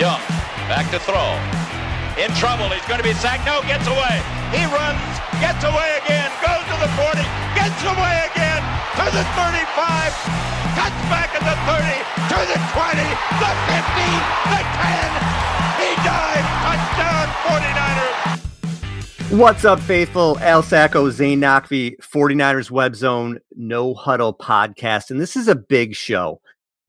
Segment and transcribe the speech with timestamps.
[0.00, 0.16] Young,
[0.64, 1.36] back to throw.
[2.16, 2.72] In trouble.
[2.72, 3.44] He's going to be sacked.
[3.44, 4.16] No, gets away.
[4.48, 4.96] He runs,
[5.44, 7.20] gets away again, goes to the 40,
[7.52, 8.64] gets away again
[8.96, 9.60] to the 35,
[10.72, 11.84] cuts back at the 30,
[12.32, 12.96] to the 20,
[13.44, 14.08] the 50,
[14.48, 15.20] the 10.
[15.84, 16.48] He dives.
[16.64, 19.36] Touchdown, 49ers.
[19.36, 20.38] What's up, faithful?
[20.38, 25.10] Al Sacco, Zane Nakvi, 49ers Web Zone, No Huddle podcast.
[25.10, 26.40] And this is a big show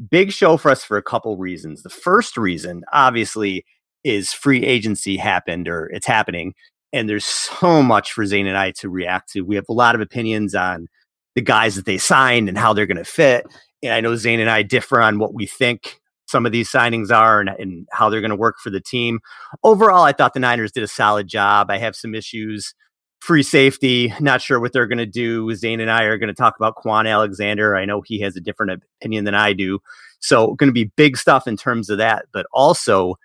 [0.09, 1.83] big show for us for a couple reasons.
[1.83, 3.65] The first reason, obviously,
[4.03, 6.53] is free agency happened or it's happening.
[6.93, 9.41] And there's so much for Zane and I to react to.
[9.41, 10.87] We have a lot of opinions on
[11.35, 13.45] the guys that they signed and how they're going to fit.
[13.83, 17.11] And I know Zane and I differ on what we think some of these signings
[17.11, 19.19] are and, and how they're going to work for the team.
[19.63, 21.69] Overall, I thought the Niners did a solid job.
[21.69, 22.73] I have some issues
[23.21, 24.13] free safety.
[24.19, 25.53] Not sure what they're going to do.
[25.55, 27.77] Zane and I are going to talk about Kwon Alexander.
[27.77, 29.79] I know he has a different opinion than I do.
[30.19, 32.25] So, going to be big stuff in terms of that.
[32.33, 33.15] But also,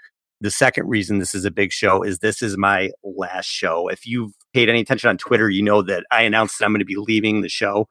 [0.41, 3.89] the second reason this is a big show is this is my last show.
[3.89, 6.81] If you've paid any attention on Twitter, you know that I announced that I'm going
[6.81, 7.89] to be leaving the show.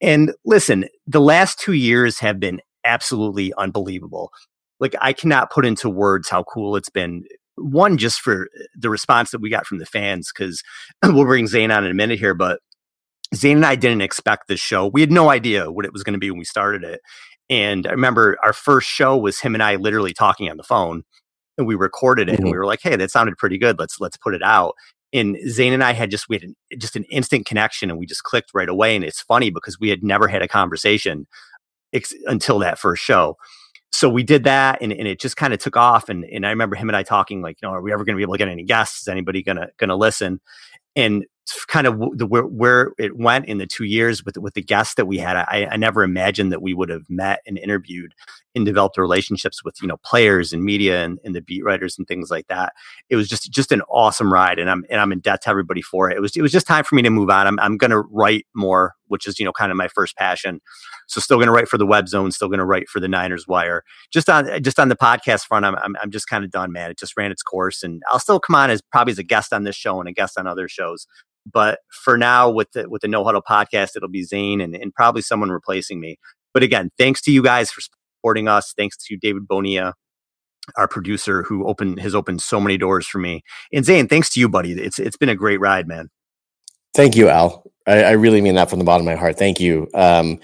[0.00, 4.30] And listen, the last two years have been absolutely unbelievable.
[4.78, 7.24] Like, I cannot put into words how cool it's been
[7.56, 10.62] one just for the response that we got from the fans because
[11.04, 12.60] we'll bring Zane on in a minute here, but
[13.34, 14.86] Zane and I didn't expect this show.
[14.86, 17.00] We had no idea what it was going to be when we started it.
[17.48, 21.02] And I remember our first show was him and I literally talking on the phone
[21.58, 22.42] and we recorded it mm-hmm.
[22.42, 23.78] and we were like, Hey, that sounded pretty good.
[23.78, 24.74] Let's, let's put it out.
[25.12, 28.06] And Zane and I had just, we had an, just an instant connection and we
[28.06, 28.94] just clicked right away.
[28.94, 31.26] And it's funny because we had never had a conversation
[31.92, 33.36] ex- until that first show
[33.96, 36.50] so we did that and, and it just kind of took off and, and i
[36.50, 38.34] remember him and i talking like you know are we ever going to be able
[38.34, 39.02] to get any guests?
[39.02, 40.40] Is anybody going to going to listen?
[40.94, 41.24] And
[41.68, 44.94] kind of the where, where it went in the two years with with the guests
[44.94, 48.14] that we had I, I never imagined that we would have met and interviewed
[48.56, 52.08] and developed relationships with you know players and media and, and the beat writers and
[52.08, 52.72] things like that.
[53.10, 55.82] It was just just an awesome ride and i'm and i'm in debt to everybody
[55.82, 56.16] for it.
[56.16, 57.46] It was it was just time for me to move on.
[57.46, 60.60] I'm, I'm going to write more which is you know kind of my first passion.
[61.06, 63.08] So still going to write for the web zone still going to write for the
[63.08, 63.84] niners wire.
[64.12, 66.90] Just on just on the podcast front i'm i'm, I'm just kind of done man.
[66.90, 69.52] It just ran its course and i'll still come on as probably as a guest
[69.52, 71.06] on this show and a guest on other shows
[71.50, 74.94] but for now, with the with the No Huddle podcast, it'll be Zane and, and
[74.94, 76.18] probably someone replacing me.
[76.52, 78.74] But again, thanks to you guys for supporting us.
[78.76, 79.94] Thanks to David Bonilla,
[80.76, 83.42] our producer, who opened has opened so many doors for me.
[83.72, 84.72] And Zane, thanks to you, buddy.
[84.72, 86.08] It's it's been a great ride, man.
[86.94, 87.70] Thank you, Al.
[87.86, 89.38] I, I really mean that from the bottom of my heart.
[89.38, 89.88] Thank you.
[89.94, 90.40] Um,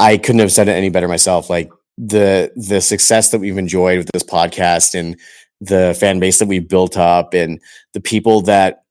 [0.00, 1.50] I couldn't have said it any better myself.
[1.50, 5.18] Like the the success that we've enjoyed with this podcast and
[5.60, 7.60] the fan base that we've built up and
[7.92, 8.84] the people that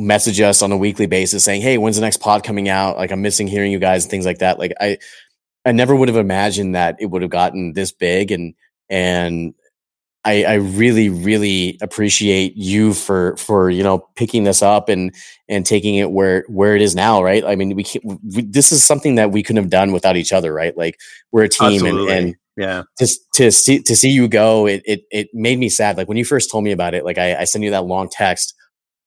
[0.00, 2.96] message us on a weekly basis saying, "Hey, when's the next pod coming out?
[2.96, 4.98] Like I'm missing hearing you guys and things like that." Like I
[5.64, 8.54] I never would have imagined that it would have gotten this big and
[8.88, 9.54] and
[10.24, 15.14] I, I really, really appreciate you for for you know picking this up and
[15.48, 17.42] and taking it where where it is now, right?
[17.44, 20.32] I mean, we, can't, we this is something that we couldn't have done without each
[20.32, 20.76] other, right?
[20.76, 20.98] Like
[21.32, 25.04] we're a team, and, and yeah, just to see to see you go, it it
[25.10, 25.96] it made me sad.
[25.96, 28.10] Like when you first told me about it, like I, I sent you that long
[28.10, 28.54] text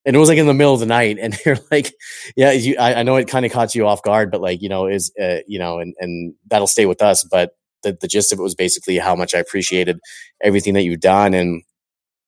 [0.05, 1.93] and it was like in the middle of the night and you're like
[2.35, 4.69] yeah you, I, I, know it kind of caught you off guard but like you
[4.69, 7.51] know is uh, you know and and that'll stay with us but
[7.83, 9.99] the, the gist of it was basically how much i appreciated
[10.41, 11.63] everything that you've done and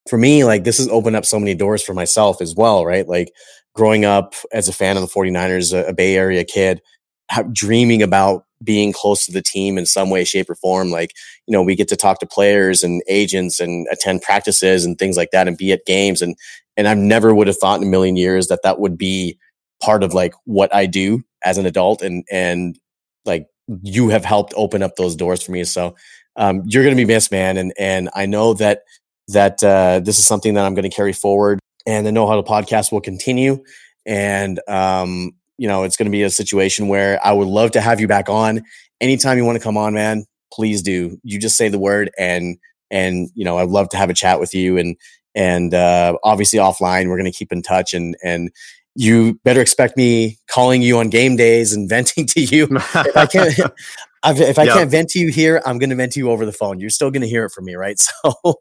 [0.10, 3.08] for me like this has opened up so many doors for myself as well right?
[3.08, 3.32] Like
[3.74, 6.82] growing up as a fan of the 49ers a, a bay area kid
[7.52, 11.12] dreaming about being close to the team in some way shape or form like
[11.46, 15.18] you know we get to talk to players and agents and attend practices and things
[15.18, 16.36] like that and be at games and
[16.78, 19.38] and I never would have thought in a million years that that would be
[19.82, 22.80] part of like what I do as an adult and and
[23.26, 23.48] like
[23.84, 25.64] you have helped open up those doors for me.
[25.64, 25.96] So
[26.36, 27.58] um, you're going to be missed man.
[27.58, 28.84] And and I know that
[29.30, 32.44] that uh, this is something that I'm going to carry forward and the No Huddle
[32.44, 33.64] podcast will continue.
[34.06, 37.82] And um, you know it's going to be a situation where I would love to
[37.82, 38.64] have you back on
[39.02, 40.26] anytime you want to come on man.
[40.54, 41.18] Please do.
[41.24, 42.58] You just say the word and
[42.92, 44.96] and you know I'd love to have a chat with you and
[45.36, 48.52] and uh, obviously offline we're going to keep in touch and and
[48.96, 52.68] you better expect me calling you on game days and venting to you.
[52.72, 53.60] If i can't
[54.28, 54.74] if i yep.
[54.74, 56.80] can't vent to you here i'm going to vent to you over the phone.
[56.80, 58.00] You're still going to hear it from me right?
[58.00, 58.56] So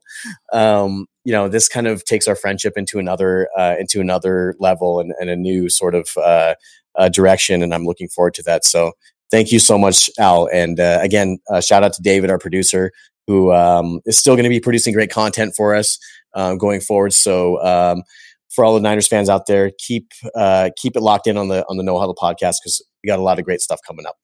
[0.53, 5.01] um, you know this kind of takes our friendship into another uh, into another level
[5.01, 6.55] and, and a new sort of uh,
[6.97, 8.65] uh, direction and i'm looking forward to that.
[8.65, 8.93] So
[9.31, 10.49] thank you so much al.
[10.53, 12.93] And uh, again uh, shout out to david our producer
[13.27, 15.99] who um, is still going to be producing great content for us
[16.35, 17.13] um, going forward.
[17.13, 18.03] So um,
[18.51, 21.65] for all the Niners fans out there, keep uh, keep it locked in on the
[21.69, 24.17] on the No Huddle podcast because we got a lot of great stuff coming up.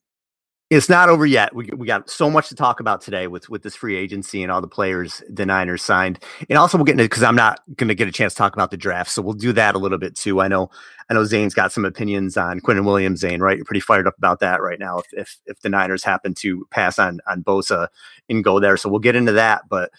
[0.71, 1.53] it's not over yet.
[1.53, 4.49] We, we got so much to talk about today with with this free agency and
[4.49, 7.89] all the players the Niners signed, and also we'll get into because I'm not going
[7.89, 9.97] to get a chance to talk about the draft, so we'll do that a little
[9.97, 10.39] bit too.
[10.39, 10.69] I know,
[11.09, 13.19] I know Zane's got some opinions on Quinnen Williams.
[13.19, 13.57] Zane, right?
[13.57, 14.99] You're pretty fired up about that right now.
[14.99, 17.89] If if, if the Niners happen to pass on on Bosa
[18.29, 19.63] and go there, so we'll get into that.
[19.69, 19.91] But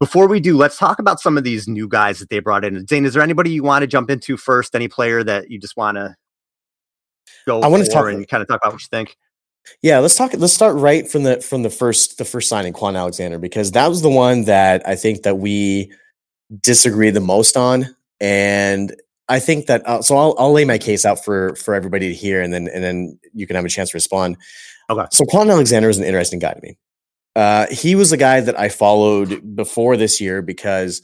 [0.00, 2.86] before we do, let's talk about some of these new guys that they brought in.
[2.86, 4.74] Zane, is there anybody you want to jump into first?
[4.74, 6.14] Any player that you just want to
[7.46, 7.60] go?
[7.60, 9.16] I want to talk and kind of talk about what you think.
[9.82, 10.32] Yeah, let's talk.
[10.34, 13.88] Let's start right from the from the first the first signing, Kwon Alexander, because that
[13.88, 15.92] was the one that I think that we
[16.60, 18.94] disagree the most on, and
[19.28, 22.14] I think that uh, so I'll I'll lay my case out for for everybody to
[22.14, 24.36] hear, and then and then you can have a chance to respond.
[24.88, 25.06] Okay.
[25.10, 26.78] So Kwon Alexander is an interesting guy to me.
[27.36, 31.02] Uh, he was a guy that I followed before this year because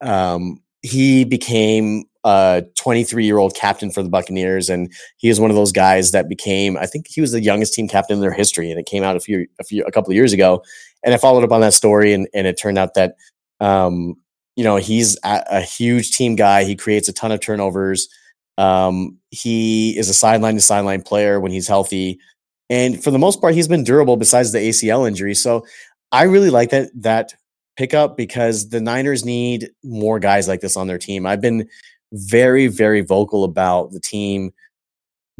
[0.00, 5.50] um, he became a 23 year old captain for the Buccaneers, and he is one
[5.50, 6.78] of those guys that became.
[6.78, 9.14] I think he was the youngest team captain in their history, and it came out
[9.14, 10.62] a few a few a couple of years ago.
[11.04, 13.16] And I followed up on that story, and and it turned out that
[13.60, 14.16] um,
[14.56, 16.64] you know he's a, a, huge team guy.
[16.64, 18.08] He creates a ton of turnovers.
[18.56, 22.18] Um, he is a sideline to sideline player when he's healthy,
[22.70, 24.16] and for the most part, he's been durable.
[24.16, 25.66] Besides the ACL injury, so
[26.12, 27.34] I really like that that
[27.76, 31.26] pickup because the Niners need more guys like this on their team.
[31.26, 31.68] I've been
[32.12, 34.52] very, very vocal about the team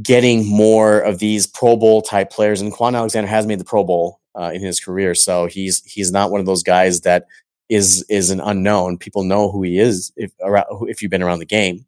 [0.02, 2.60] getting more of these Pro Bowl type players.
[2.60, 6.10] And Kwon Alexander has made the Pro Bowl uh, in his career, so he's he's
[6.10, 7.26] not one of those guys that
[7.68, 8.98] is is an unknown.
[8.98, 10.32] People know who he is if
[10.88, 11.86] if you've been around the game.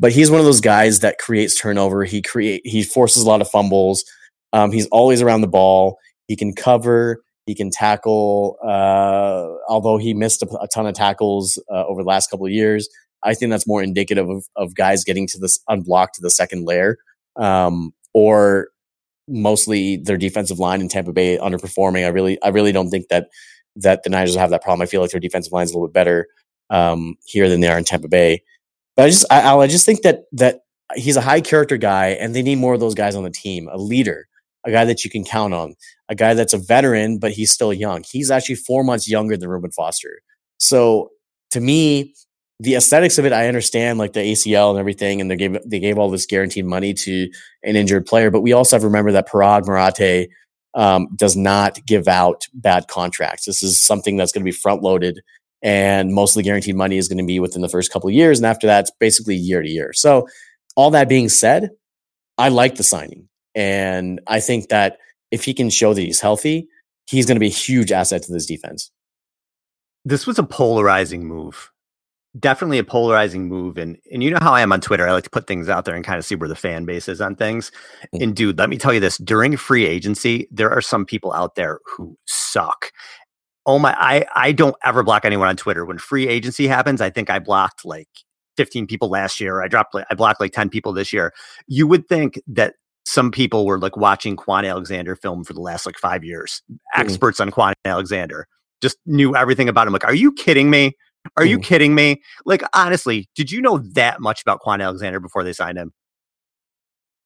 [0.00, 2.04] But he's one of those guys that creates turnover.
[2.04, 4.04] He create he forces a lot of fumbles.
[4.52, 5.98] Um, he's always around the ball.
[6.26, 7.22] He can cover.
[7.46, 8.58] He can tackle.
[8.62, 12.52] Uh, although he missed a, a ton of tackles uh, over the last couple of
[12.52, 12.88] years,
[13.22, 16.66] I think that's more indicative of, of guys getting to this unblocked to the second
[16.66, 16.98] layer,
[17.36, 18.68] um, or
[19.26, 22.04] mostly their defensive line in Tampa Bay underperforming.
[22.04, 23.28] I really, I really don't think that
[23.76, 24.82] that the Niners have that problem.
[24.82, 26.26] I feel like their defensive line is a little bit better
[26.70, 28.42] um, here than they are in Tampa Bay.
[28.96, 30.60] But I just, I, I just think that that
[30.96, 33.68] he's a high character guy, and they need more of those guys on the team.
[33.70, 34.28] A leader,
[34.66, 35.74] a guy that you can count on,
[36.08, 38.04] a guy that's a veteran, but he's still young.
[38.10, 40.20] He's actually four months younger than Reuben Foster.
[40.58, 41.10] So
[41.50, 42.14] to me,
[42.60, 45.78] the aesthetics of it, I understand like the ACL and everything, and they gave they
[45.78, 47.30] gave all this guaranteed money to
[47.62, 48.30] an injured player.
[48.30, 50.28] But we also have to remember that Paraag Marathe
[50.74, 53.46] um, does not give out bad contracts.
[53.46, 55.20] This is something that's going to be front loaded,
[55.62, 58.14] and most of the guaranteed money is going to be within the first couple of
[58.14, 59.92] years, and after that, it's basically year to year.
[59.92, 60.26] So,
[60.74, 61.70] all that being said,
[62.38, 64.98] I like the signing, and I think that
[65.30, 66.68] if he can show that he's healthy,
[67.06, 68.90] he's going to be a huge asset to this defense.
[70.04, 71.70] This was a polarizing move
[72.38, 73.78] definitely a polarizing move.
[73.78, 75.06] And and you know how I am on Twitter.
[75.08, 77.08] I like to put things out there and kind of see where the fan base
[77.08, 77.70] is on things.
[78.14, 78.22] Mm-hmm.
[78.22, 81.54] And dude, let me tell you this: during free agency, there are some people out
[81.54, 82.92] there who suck.
[83.66, 85.84] Oh my, I I don't ever block anyone on Twitter.
[85.84, 88.08] When free agency happens, I think I blocked like
[88.56, 89.62] 15 people last year.
[89.62, 91.32] I dropped like I blocked like 10 people this year.
[91.66, 92.74] You would think that
[93.08, 96.62] some people were like watching Kwon Alexander film for the last like five years.
[96.70, 97.00] Mm-hmm.
[97.00, 98.46] Experts on Kwon Alexander
[98.82, 99.94] just knew everything about him.
[99.94, 100.92] Like, are you kidding me?
[101.36, 102.22] Are you kidding me?
[102.44, 105.92] Like, honestly, did you know that much about Kwon Alexander before they signed him?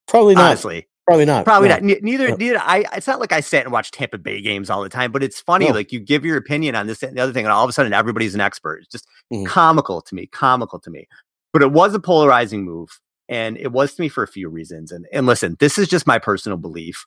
[0.06, 0.44] Probably not.
[0.44, 0.88] Honestly.
[1.04, 1.44] Probably not.
[1.44, 1.78] Probably no.
[1.78, 2.02] not.
[2.02, 2.36] neither, no.
[2.36, 2.58] neither.
[2.60, 2.84] I.
[2.94, 5.40] It's not like I sat and watched Tampa Bay games all the time, but it's
[5.40, 5.66] funny.
[5.66, 5.74] No.
[5.74, 7.72] Like you give your opinion on this and the other thing, and all of a
[7.72, 8.82] sudden everybody's an expert.
[8.82, 9.46] It's just mm-hmm.
[9.46, 10.26] comical to me.
[10.28, 11.08] Comical to me.
[11.52, 13.00] But it was a polarizing move,
[13.32, 14.92] and it was to me for a few reasons.
[14.92, 17.06] And and listen, this is just my personal belief.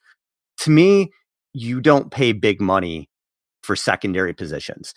[0.59, 1.11] To me,
[1.53, 3.09] you don't pay big money
[3.63, 4.93] for secondary positions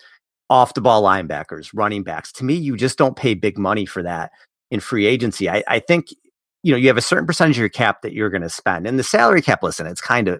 [0.49, 2.31] off the ball linebackers, running backs.
[2.33, 4.31] To me, you just don't pay big money for that
[4.71, 5.49] in free agency.
[5.49, 6.07] I, I think,
[6.63, 8.87] you know, you have a certain percentage of your cap that you're going to spend.
[8.87, 10.39] And the salary cap, listen, it's kind of,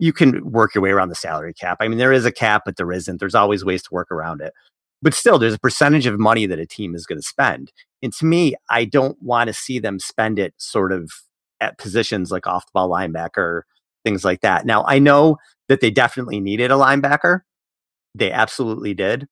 [0.00, 1.76] you can work your way around the salary cap.
[1.80, 3.20] I mean, there is a cap, but there isn't.
[3.20, 4.52] There's always ways to work around it.
[5.04, 7.72] But still, there's a percentage of money that a team is going to spend.
[8.02, 11.10] And to me, I don't want to see them spend it sort of
[11.60, 13.62] at positions like off the ball linebacker,
[14.04, 14.66] things like that.
[14.66, 15.36] Now, I know
[15.68, 17.40] that they definitely needed a linebacker.
[18.14, 19.28] They absolutely did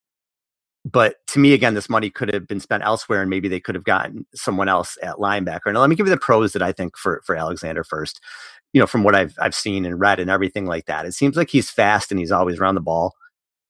[0.85, 3.77] but to me, again, this money could have been spent elsewhere, and maybe they could
[3.77, 5.73] have gotten someone else at linebacker.
[5.73, 8.21] Now, let me give you the pros that I think for for Alexander first.
[8.73, 11.37] You know, from what I've I've seen and read and everything like that, it seems
[11.37, 13.15] like he's fast and he's always around the ball.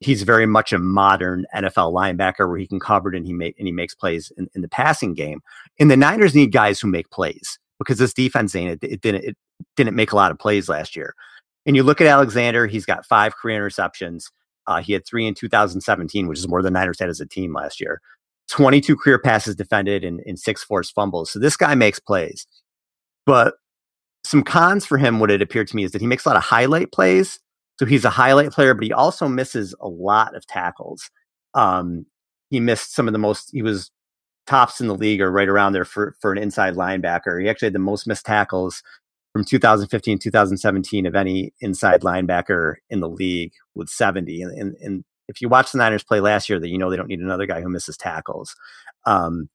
[0.04, 3.56] He's very much a modern NFL linebacker where he can cover it and he make
[3.58, 5.40] and he makes plays in, in the passing game.
[5.78, 9.24] And the Niners need guys who make plays because this defense ain't it, it didn't
[9.24, 9.36] it
[9.76, 11.14] didn't make a lot of plays last year.
[11.66, 14.30] And you look at Alexander, he's got five career interceptions.
[14.66, 17.52] Uh, he had three in 2017, which is more than Niners had as a team
[17.52, 18.00] last year.
[18.50, 21.30] 22 career passes defended and, and six forced fumbles.
[21.30, 22.46] So this guy makes plays.
[23.24, 23.54] But
[24.24, 26.36] some cons for him, what it appeared to me is that he makes a lot
[26.36, 27.40] of highlight plays
[27.78, 31.10] So he's a highlight player, but he also misses a lot of tackles.
[31.54, 32.06] Um,
[32.50, 33.50] he missed some of the most.
[33.52, 33.90] He was
[34.46, 37.40] tops in the league or right around there for for an inside linebacker.
[37.40, 38.82] He actually had the most missed tackles
[39.32, 45.04] from 2015 2017 of any inside linebacker in the league with 70 and, and, and
[45.28, 47.46] if you watch the niners play last year that you know they don't need another
[47.46, 48.54] guy who misses tackles
[49.06, 49.48] um,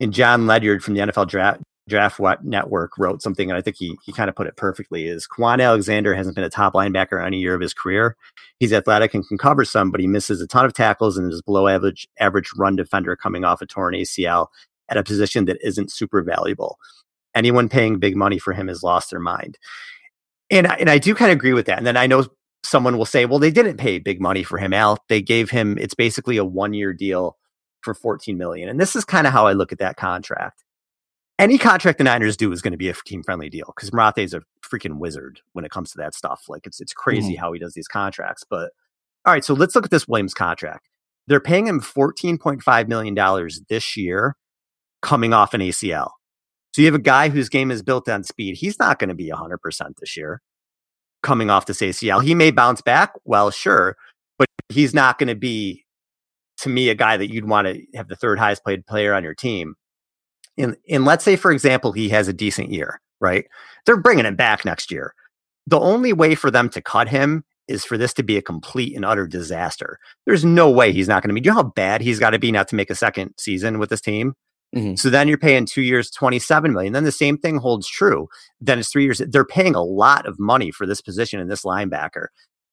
[0.00, 3.98] and Jon Ledyard from the nfl draft draft network wrote something and i think he,
[4.04, 7.38] he kind of put it perfectly is kwon alexander hasn't been a top linebacker any
[7.38, 8.16] year of his career
[8.60, 11.42] he's athletic and can cover some but he misses a ton of tackles and is
[11.42, 14.46] below average average run defender coming off a torn acl
[14.88, 16.78] at a position that isn't super valuable
[17.34, 19.58] anyone paying big money for him has lost their mind.
[20.50, 21.78] And and I do kind of agree with that.
[21.78, 22.26] And then I know
[22.64, 24.98] someone will say, well, they didn't pay big money for him, Al.
[25.08, 27.36] They gave him it's basically a one year deal
[27.82, 28.68] for 14 million.
[28.68, 30.62] And this is kind of how I look at that contract.
[31.38, 34.18] Any contract the Niners do is going to be a team friendly deal because Marathe
[34.18, 36.44] is a freaking wizard when it comes to that stuff.
[36.48, 37.38] Like it's it's crazy mm.
[37.38, 38.44] how he does these contracts.
[38.48, 38.70] But
[39.24, 40.88] all right, so let's look at this Williams contract.
[41.26, 44.36] They're paying him $14.5 million this year
[45.00, 46.10] coming off an ACL.
[46.74, 48.56] So you have a guy whose game is built on speed.
[48.56, 49.58] He's not going to be 100%
[50.00, 50.40] this year
[51.22, 52.22] coming off this ACL.
[52.22, 53.12] He may bounce back.
[53.24, 53.96] Well, sure.
[54.38, 55.84] But he's not going to be,
[56.58, 59.22] to me, a guy that you'd want to have the third highest played player on
[59.22, 59.74] your team.
[60.58, 63.46] And, and let's say, for example, he has a decent year, right?
[63.86, 65.14] They're bringing him back next year.
[65.66, 68.94] The only way for them to cut him is for this to be a complete
[68.94, 69.98] and utter disaster.
[70.26, 71.40] There's no way he's not going to be.
[71.40, 73.78] Do you know how bad he's got to be not to make a second season
[73.78, 74.34] with this team?
[74.74, 74.94] Mm-hmm.
[74.96, 76.92] So then you're paying two years, 27 million.
[76.92, 78.28] Then the same thing holds true.
[78.60, 79.18] Then it's three years.
[79.18, 82.26] They're paying a lot of money for this position and this linebacker.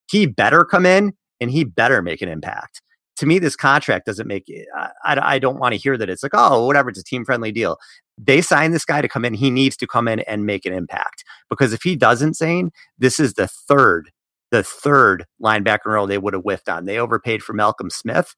[0.09, 2.81] He better come in and he better make an impact.
[3.19, 6.31] To me, this contract doesn't make I, I, don't want to hear that it's like,
[6.33, 7.77] oh, whatever, it's a team friendly deal.
[8.17, 9.33] They signed this guy to come in.
[9.33, 13.19] He needs to come in and make an impact because if he doesn't, Zane, this
[13.19, 14.09] is the third,
[14.51, 16.85] the third linebacker role they would have whiffed on.
[16.85, 18.35] They overpaid for Malcolm Smith.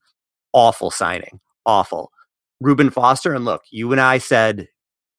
[0.52, 1.40] Awful signing.
[1.66, 2.12] Awful.
[2.60, 3.34] Reuben Foster.
[3.34, 4.68] And look, you and I said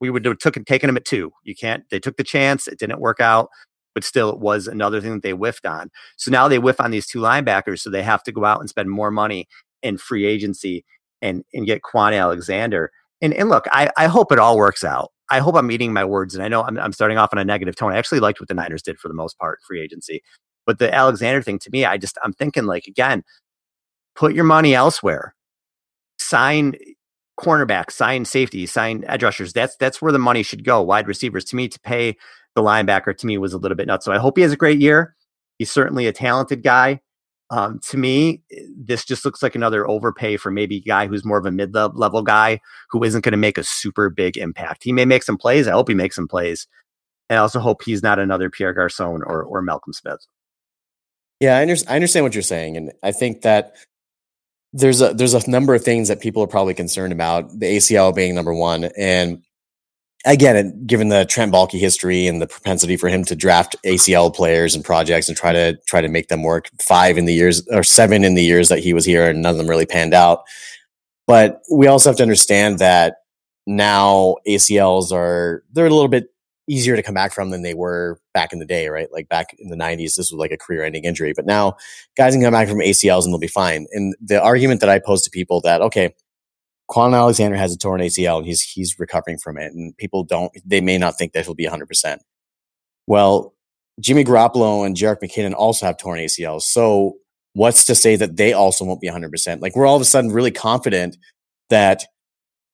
[0.00, 1.32] we would have taken him at two.
[1.44, 1.84] You can't.
[1.90, 2.66] They took the chance.
[2.66, 3.48] It didn't work out,
[3.94, 5.90] but still, it was another thing that they whiffed on.
[6.16, 7.80] So now they whiff on these two linebackers.
[7.80, 9.48] So they have to go out and spend more money
[9.82, 10.84] in free agency
[11.20, 12.90] and and get Kwon Alexander.
[13.20, 15.10] And and look, I I hope it all works out.
[15.30, 16.34] I hope I'm eating my words.
[16.34, 17.92] And I know I'm, I'm starting off on a negative tone.
[17.92, 20.22] I actually liked what the Niners did for the most part, free agency.
[20.66, 23.24] But the Alexander thing to me, I just I'm thinking like again,
[24.14, 25.34] put your money elsewhere.
[26.18, 26.74] Sign
[27.40, 29.52] cornerback, sign safety, sign edge rushers.
[29.52, 30.82] That's that's where the money should go.
[30.82, 31.44] Wide receivers.
[31.46, 32.16] To me, to pay
[32.54, 34.04] the linebacker to me was a little bit nuts.
[34.04, 35.14] So I hope he has a great year.
[35.58, 37.00] He's certainly a talented guy.
[37.50, 38.42] Um, to me,
[38.76, 41.74] this just looks like another overpay for maybe a guy who's more of a mid
[41.74, 44.84] level guy who isn't going to make a super big impact.
[44.84, 45.68] He may make some plays.
[45.68, 46.66] I hope he makes some plays.
[47.28, 50.26] And I also hope he's not another Pierre Garcon or, or Malcolm Smith.
[51.40, 52.76] Yeah, I, under- I understand what you're saying.
[52.76, 53.74] And I think that
[54.72, 57.50] there's a there's a number of things that people are probably concerned about.
[57.58, 59.42] The ACL being number one, and
[60.24, 64.74] again, given the Trent Baalke history and the propensity for him to draft ACL players
[64.74, 67.82] and projects and try to try to make them work, five in the years or
[67.82, 70.42] seven in the years that he was here, and none of them really panned out.
[71.26, 73.16] But we also have to understand that
[73.66, 76.28] now ACLs are they're a little bit
[76.68, 79.12] easier to come back from than they were back in the day, right?
[79.12, 81.32] Like back in the 90s, this was like a career ending injury.
[81.34, 81.76] But now
[82.16, 83.86] guys can come back from ACLs and they'll be fine.
[83.92, 86.14] And the argument that I pose to people that, okay,
[86.92, 89.72] Kwon Alexander has a torn ACL and he's he's recovering from it.
[89.72, 92.18] And people don't they may not think that he'll be 100%.
[93.06, 93.54] Well,
[94.00, 96.62] Jimmy Garoppolo and Jerick McKinnon also have torn ACLs.
[96.62, 97.16] So
[97.54, 99.62] what's to say that they also won't be 100%?
[99.62, 101.16] Like we're all of a sudden really confident
[101.70, 102.04] that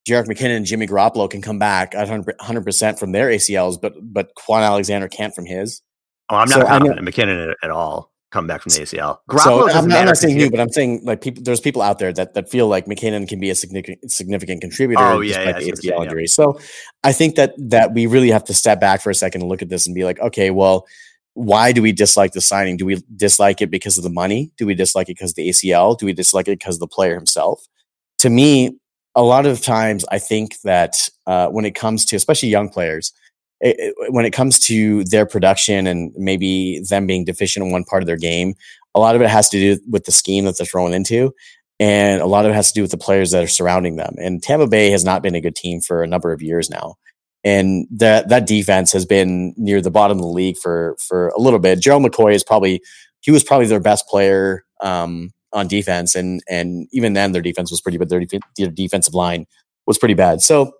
[0.08, 3.94] Jerick McKinnon and Jimmy Garoppolo can come back at 100 percent from their ACLs, but
[4.02, 5.80] but Kwon Alexander can't from his.
[6.28, 9.18] Oh, I'm not so confident McKinnon at, at, all come back from the ACL.
[9.38, 11.42] So I'm not, I'm not saying you, but I'm saying like people.
[11.42, 15.02] There's people out there that that feel like McKinnon can be a significant significant contributor
[15.02, 16.22] oh, yeah, yeah, the ACL injury.
[16.22, 16.26] Yeah.
[16.28, 16.60] So
[17.04, 19.62] I think that that we really have to step back for a second and look
[19.62, 20.86] at this and be like, okay, well.
[21.34, 22.76] Why do we dislike the signing?
[22.76, 24.50] Do we dislike it because of the money?
[24.56, 25.96] Do we dislike it because the ACL?
[25.96, 27.64] Do we dislike it because of the player himself?
[28.20, 28.76] To me,
[29.14, 33.12] a lot of times I think that uh, when it comes to especially young players,
[33.60, 38.02] it, when it comes to their production and maybe them being deficient in one part
[38.02, 38.54] of their game,
[38.94, 41.32] a lot of it has to do with the scheme that they're thrown into.
[41.80, 44.14] And a lot of it has to do with the players that are surrounding them.
[44.18, 46.96] And Tampa Bay has not been a good team for a number of years now.
[47.44, 51.40] And that that defense has been near the bottom of the league for for a
[51.40, 51.80] little bit.
[51.80, 52.82] Gerald McCoy is probably
[53.20, 57.70] he was probably their best player um, on defense, and and even then their defense
[57.70, 59.46] was pretty, but their, def- their defensive line
[59.86, 60.42] was pretty bad.
[60.42, 60.72] So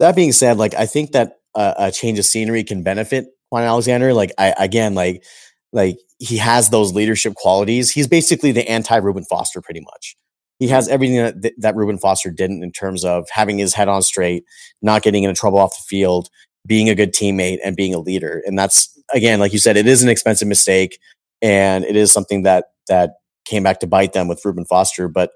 [0.00, 4.14] that being said, like I think that a change of scenery can benefit Kwon Alexander.
[4.14, 5.24] Like I again, like
[5.72, 7.90] like he has those leadership qualities.
[7.90, 10.16] He's basically the anti Reuben Foster, pretty much.
[10.58, 14.02] He has everything that, that Reuben Foster didn't in terms of having his head on
[14.02, 14.44] straight,
[14.82, 16.28] not getting into trouble off the field,
[16.66, 18.42] being a good teammate, and being a leader.
[18.46, 20.98] And that's again, like you said, it is an expensive mistake,
[21.40, 23.14] and it is something that that
[23.46, 25.08] came back to bite them with Reuben Foster.
[25.08, 25.30] But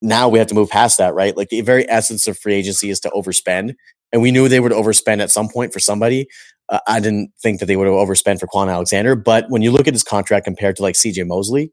[0.00, 1.36] now we have to move past that, right?
[1.36, 3.74] Like the very essence of free agency is to overspend.
[4.12, 6.26] And we knew they would overspend at some point for somebody.
[6.68, 9.70] Uh, I didn't think that they would have overspent for Kwon Alexander, but when you
[9.70, 11.72] look at his contract compared to like CJ Mosley,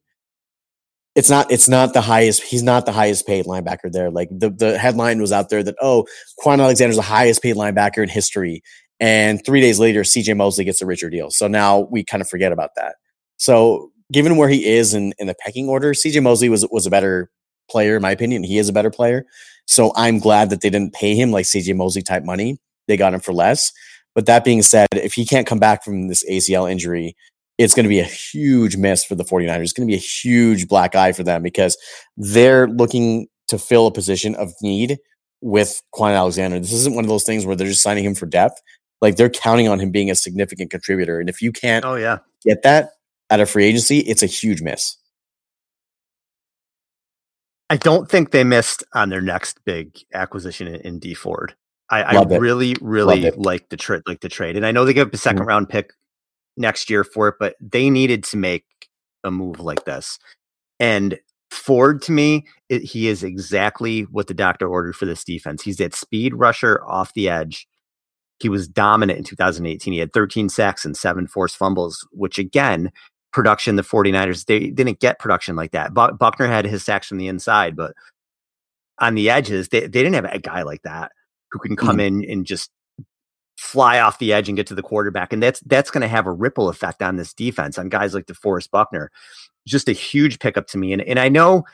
[1.15, 4.09] it's not it's not the highest he's not the highest paid linebacker there.
[4.09, 6.05] Like the the headline was out there that oh,
[6.43, 8.61] Kwon Alexander's the highest paid linebacker in history.
[8.99, 11.31] And three days later, CJ Mosley gets a richer deal.
[11.31, 12.95] So now we kind of forget about that.
[13.37, 16.89] So given where he is in, in the pecking order, CJ Mosley was was a
[16.89, 17.29] better
[17.69, 18.43] player, in my opinion.
[18.43, 19.25] He is a better player.
[19.65, 22.57] So I'm glad that they didn't pay him like CJ Mosley type money.
[22.87, 23.71] They got him for less.
[24.15, 27.15] But that being said, if he can't come back from this ACL injury,
[27.57, 29.61] it's going to be a huge miss for the 49ers.
[29.61, 31.77] It's going to be a huge black eye for them because
[32.17, 34.97] they're looking to fill a position of need
[35.41, 36.59] with Kwon Alexander.
[36.59, 38.61] This isn't one of those things where they're just signing him for depth.
[39.01, 41.19] Like they're counting on him being a significant contributor.
[41.19, 42.19] And if you can't oh, yeah.
[42.43, 42.91] get that
[43.29, 44.97] at a free agency, it's a huge miss.
[47.69, 51.55] I don't think they missed on their next big acquisition in, in Dee Ford.
[51.91, 55.07] I, I really, really like the trade, like the trade, and I know they give
[55.07, 55.43] a 2nd mm-hmm.
[55.43, 55.91] round pick
[56.55, 58.65] next year for it, but they needed to make
[59.23, 60.19] a move like this.
[60.79, 61.19] And
[61.51, 65.63] Ford, to me, it, he is exactly what the doctor ordered for this defense.
[65.63, 67.67] He's that speed rusher off the edge.
[68.39, 69.91] He was dominant in 2018.
[69.91, 72.91] He had 13 sacks and seven forced fumbles, which again
[73.31, 77.27] production the 49ers they didn't get production like that buckner had his sacks from the
[77.27, 77.93] inside but
[78.99, 81.11] on the edges they, they didn't have a guy like that
[81.51, 82.23] who can come mm-hmm.
[82.23, 82.71] in and just
[83.57, 86.25] fly off the edge and get to the quarterback and that's that's going to have
[86.25, 89.11] a ripple effect on this defense on guys like DeForest Buckner
[89.67, 91.65] just a huge pickup to me and, and I know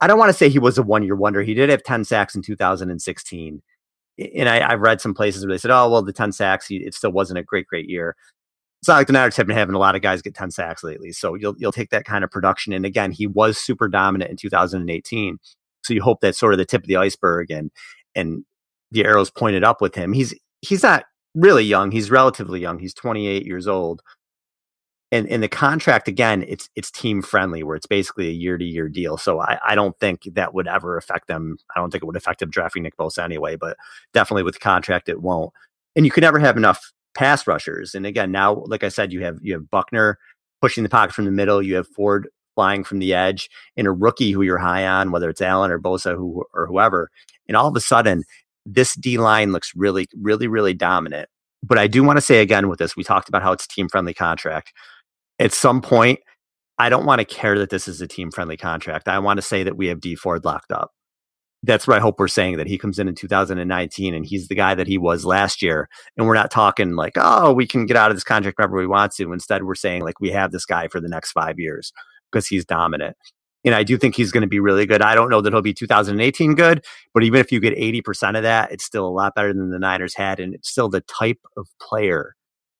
[0.00, 2.04] I don't want to say he was a one year wonder he did have 10
[2.04, 3.62] sacks in 2016
[4.18, 6.94] and I, have read some places where they said, "Oh, well, the ten sacks, it
[6.94, 8.16] still wasn't a great, great year."
[8.80, 10.84] It's not like the Niners have been having a lot of guys get 10 sacks
[10.84, 11.12] lately.
[11.12, 12.72] So you'll you'll take that kind of production.
[12.72, 15.38] And again, he was super dominant in 2018.
[15.82, 17.70] So you hope that's sort of the tip of the iceberg and
[18.14, 18.44] and
[18.90, 20.12] the arrows pointed up with him.
[20.12, 21.90] He's he's not really young.
[21.90, 22.78] He's relatively young.
[22.78, 24.02] He's 28 years old.
[25.10, 28.64] And in the contract again, it's it's team friendly where it's basically a year to
[28.64, 29.16] year deal.
[29.16, 31.56] So I, I don't think that would ever affect them.
[31.74, 33.76] I don't think it would affect them drafting Nick Bosa anyway, but
[34.12, 35.52] definitely with the contract it won't.
[35.96, 37.94] And you can never have enough pass rushers.
[37.94, 40.18] And again, now, like I said, you have you have Buckner
[40.60, 41.62] pushing the pocket from the middle.
[41.62, 45.30] You have Ford flying from the edge, and a rookie who you're high on, whether
[45.30, 47.10] it's Allen or Bosa who or whoever.
[47.46, 48.24] And all of a sudden,
[48.66, 51.28] this D line looks really, really, really dominant.
[51.62, 53.88] But I do want to say again with this, we talked about how it's team
[53.88, 54.72] friendly contract.
[55.38, 56.20] At some point,
[56.78, 59.08] I don't want to care that this is a team friendly contract.
[59.08, 60.92] I want to say that we have Dee Ford locked up
[61.64, 64.54] that's what I hope we're saying that he comes in in 2019 and he's the
[64.54, 65.88] guy that he was last year.
[66.16, 68.86] And we're not talking like, oh, we can get out of this contract whenever we
[68.86, 69.32] want to.
[69.32, 71.92] Instead, we're saying like we have this guy for the next five years
[72.30, 73.16] because he's dominant.
[73.64, 75.02] And I do think he's going to be really good.
[75.02, 78.44] I don't know that he'll be 2018 good, but even if you get 80% of
[78.44, 80.38] that, it's still a lot better than the Niners had.
[80.38, 82.36] And it's still the type of player,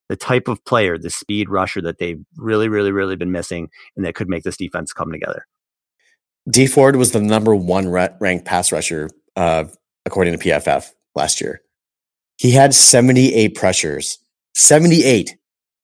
[0.09, 4.07] the type of player, the speed rusher that they've really, really, really been missing and
[4.07, 5.47] that could make this defense come together.
[6.48, 9.64] Dee Ford was the number one ranked pass rusher, uh,
[10.06, 11.61] according to PFF last year.
[12.38, 14.18] He had 78 pressures.
[14.54, 15.37] 78.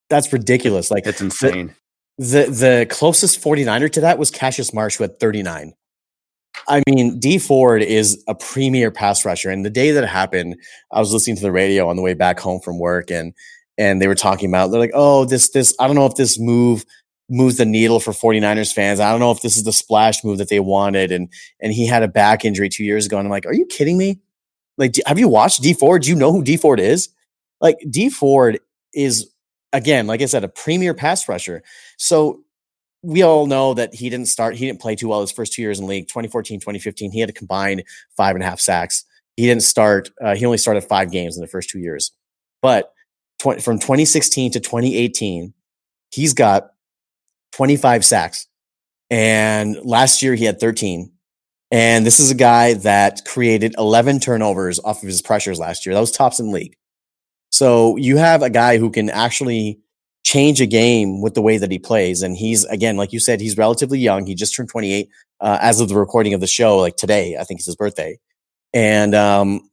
[0.08, 0.90] That's ridiculous.
[0.90, 1.74] Like it's insane.
[2.18, 5.74] The, the, the closest 49er to that was Cassius Marsh, who had 39.
[6.68, 9.50] I mean, Dee Ford is a premier pass rusher.
[9.50, 10.56] And the day that it happened,
[10.92, 13.34] I was listening to the radio on the way back home from work and
[13.76, 16.38] and they were talking about they're like, oh, this this I don't know if this
[16.38, 16.84] move
[17.28, 19.00] moves the needle for 49ers fans.
[19.00, 21.10] I don't know if this is the splash move that they wanted.
[21.10, 21.28] And
[21.60, 23.18] and he had a back injury two years ago.
[23.18, 24.20] And I'm like, are you kidding me?
[24.76, 26.02] Like, have you watched Dee Ford?
[26.02, 27.08] Do you know who Dee Ford is?
[27.60, 28.58] Like, Dee Ford
[28.92, 29.30] is
[29.72, 31.62] again, like I said, a premier pass rusher.
[31.98, 32.40] So
[33.02, 35.60] we all know that he didn't start, he didn't play too well his first two
[35.60, 37.10] years in league, 2014, 2015.
[37.10, 37.84] He had a combined
[38.16, 39.04] five and a half sacks.
[39.36, 42.12] He didn't start, uh, he only started five games in the first two years.
[42.62, 42.92] But
[43.40, 45.52] tw- from 2016 to 2018,
[46.12, 46.70] he's got
[47.54, 48.46] 25 sacks.
[49.10, 51.10] And last year he had 13.
[51.70, 55.94] And this is a guy that created 11 turnovers off of his pressures last year.
[55.94, 56.76] That was tops in league.
[57.50, 59.78] So you have a guy who can actually
[60.24, 62.22] change a game with the way that he plays.
[62.22, 64.26] And he's, again, like you said, he's relatively young.
[64.26, 65.08] He just turned 28
[65.40, 68.18] uh, as of the recording of the show, like today, I think it's his birthday.
[68.72, 69.68] And um,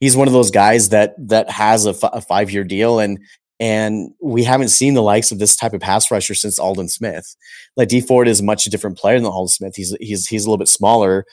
[0.00, 2.98] he's one of those guys that that has a, f- a five year deal.
[2.98, 3.20] And
[3.62, 7.36] And we haven't seen the likes of this type of pass rusher since Aldon Smith.
[7.76, 9.76] Like Dee Ford is much a different player than Aldon Smith.
[9.76, 11.24] He's he's he's a little bit smaller.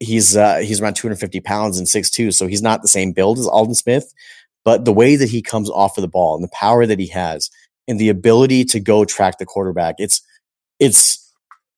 [0.00, 3.46] He's uh, he's around 250 pounds and 6'2, so he's not the same build as
[3.46, 4.14] Aldon Smith.
[4.64, 7.08] But the way that he comes off of the ball and the power that he
[7.08, 7.50] has
[7.86, 10.22] and the ability to go track the quarterback, it's
[10.80, 11.23] it's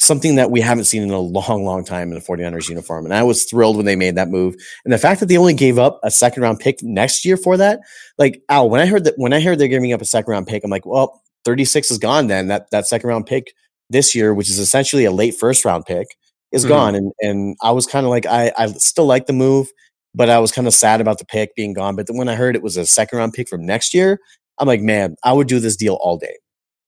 [0.06, 3.04] something that we haven't seen in a long, long time in the 49ers uniform.
[3.04, 4.54] And I was thrilled when they made that move.
[4.84, 7.56] And the fact that they only gave up a second round pick next year for
[7.56, 7.80] that,
[8.18, 10.46] like Al, when I heard that when I heard they're giving up a second round
[10.46, 12.48] pick, I'm like, well, 36 is gone then.
[12.48, 13.52] That that second round pick
[13.90, 16.06] this year, which is essentially a late first round pick,
[16.52, 16.70] is mm-hmm.
[16.70, 16.94] gone.
[16.94, 19.68] And and I was kind of like, I I still like the move,
[20.14, 21.96] but I was kind of sad about the pick being gone.
[21.96, 24.18] But then when I heard it was a second round pick from next year,
[24.58, 26.36] I'm like, man, I would do this deal all day.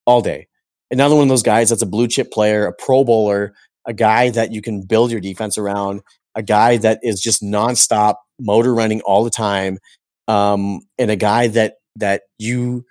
[0.06, 0.48] All day
[0.90, 3.54] another one of those guys that's a blue chip player, a pro bowler,
[3.86, 6.02] a guy that you can build your defense around,
[6.34, 9.78] a guy that is just nonstop motor running all the time,
[10.28, 12.84] um, and a guy that that you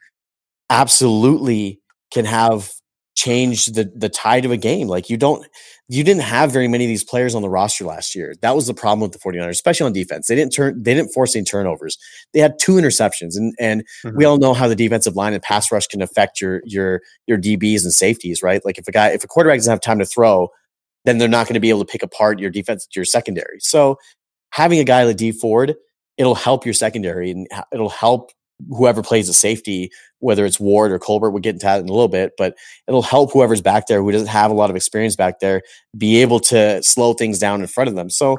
[0.70, 1.80] absolutely
[2.12, 2.72] can have
[3.18, 4.88] change the the tide of a game.
[4.88, 5.46] Like you don't
[5.90, 8.36] you didn't have very many of these players on the roster last year.
[8.42, 10.28] That was the problem with the 49ers, especially on defense.
[10.28, 11.98] They didn't turn they didn't force any turnovers.
[12.34, 14.16] They had two interceptions and and mm-hmm.
[14.16, 17.40] we all know how the defensive line and pass rush can affect your your your
[17.40, 18.64] DBs and safeties, right?
[18.64, 20.50] Like if a guy if a quarterback doesn't have time to throw,
[21.06, 23.58] then they're not going to be able to pick apart your defense your secondary.
[23.60, 23.98] So
[24.52, 25.74] having a guy like Dee Ford,
[26.18, 28.30] it'll help your secondary and it'll help
[28.70, 31.92] whoever plays a safety, whether it's Ward or Colbert, we'll get into that in a
[31.92, 32.56] little bit, but
[32.88, 35.62] it'll help whoever's back there who doesn't have a lot of experience back there
[35.98, 38.10] be able to slow things down in front of them.
[38.10, 38.38] So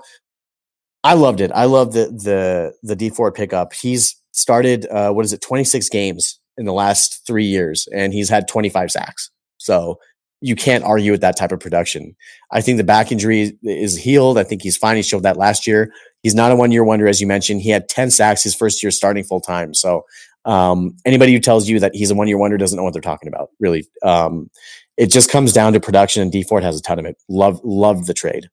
[1.05, 1.53] I loved it.
[1.55, 3.73] I love the the the Dee Ford pickup.
[3.73, 8.29] He's started uh, what is it, 26 games in the last three years, and he's
[8.29, 9.31] had 25 sacks.
[9.59, 9.99] So
[10.41, 12.15] you can't argue with that type of production.
[12.53, 14.39] I think the back injury is healed.
[14.39, 14.97] I think he's fine.
[14.97, 15.93] He showed that last year.
[16.23, 17.63] He's not a one year wonder, as you mentioned.
[17.63, 19.75] He had 10 sacks his first year starting full time.
[19.75, 20.05] So
[20.45, 23.03] um, anybody who tells you that he's a one year wonder doesn't know what they're
[23.03, 23.87] talking about, really.
[24.03, 24.51] Um,
[24.97, 27.17] it just comes down to production, and Dee Ford has a ton of it.
[27.29, 28.49] Love, love the trade.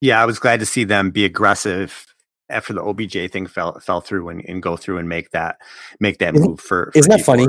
[0.00, 2.06] Yeah, I was glad to see them be aggressive
[2.50, 5.56] after the OBJ thing fell fell through and, and go through and make that
[6.00, 6.90] make that isn't, move for.
[6.92, 7.46] for isn't that funny?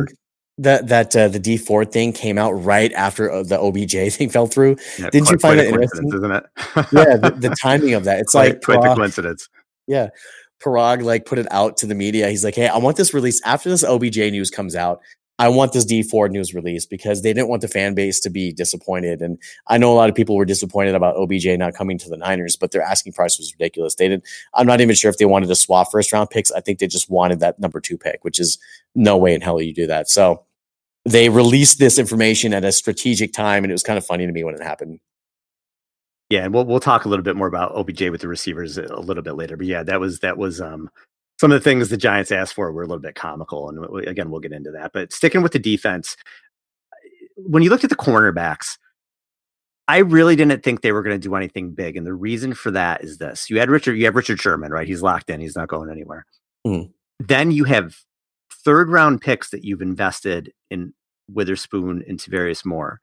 [0.60, 4.30] That that uh, the Dee Ford thing came out right after uh, the OBJ thing
[4.30, 4.78] fell through.
[5.00, 6.08] Yeah, Did you find it interesting?
[6.13, 6.44] Isn't it?
[6.76, 8.20] yeah, the, the, timing of that.
[8.20, 9.50] It's quite, like quite Paraag, the coincidence.
[9.88, 10.10] Yeah,
[10.63, 12.30] Paraag like put it out to the media.
[12.30, 15.02] He's like, "Hey, I want this release after this OBJ news comes out.
[15.43, 18.29] I want this Dee Ford news release because they didn't want the fan base to
[18.29, 19.21] be disappointed.
[19.21, 22.15] And I know a lot of people were disappointed about OBJ not coming to the
[22.15, 23.95] Niners, but their asking price was ridiculous.
[23.95, 24.23] They didn't.
[24.53, 26.49] I'm not even sure if they wanted to swap first round picks.
[26.53, 28.58] I think they just wanted that number two pick, which is
[28.95, 30.10] no way in hell you do that.
[30.10, 30.45] So
[31.03, 34.32] they released this information at a strategic time, and it was kind of funny to
[34.32, 35.01] me when it happened.
[36.29, 38.95] Yeah, and we'll we'll talk a little bit more about OBJ with the receivers a
[38.95, 39.58] little bit later.
[39.58, 40.89] But yeah, that was that was um
[41.39, 44.30] some of the things the Giants asked for were a little bit comical, and again,
[44.30, 44.91] we'll get into that.
[44.93, 46.15] But sticking with the defense,
[47.36, 48.78] when you looked at the cornerbacks,
[49.88, 52.72] I really didn't think they were going to do anything big, and the reason for
[52.72, 54.88] that is this: you had Richard, you have Richard Sherman, right?
[54.88, 56.26] He's locked in; he's not going anywhere.
[56.65, 56.91] Mm.
[57.19, 57.96] Then you have
[58.63, 60.93] third round picks that you've invested in
[61.28, 63.00] Witherspoon and Tarvarius Moore.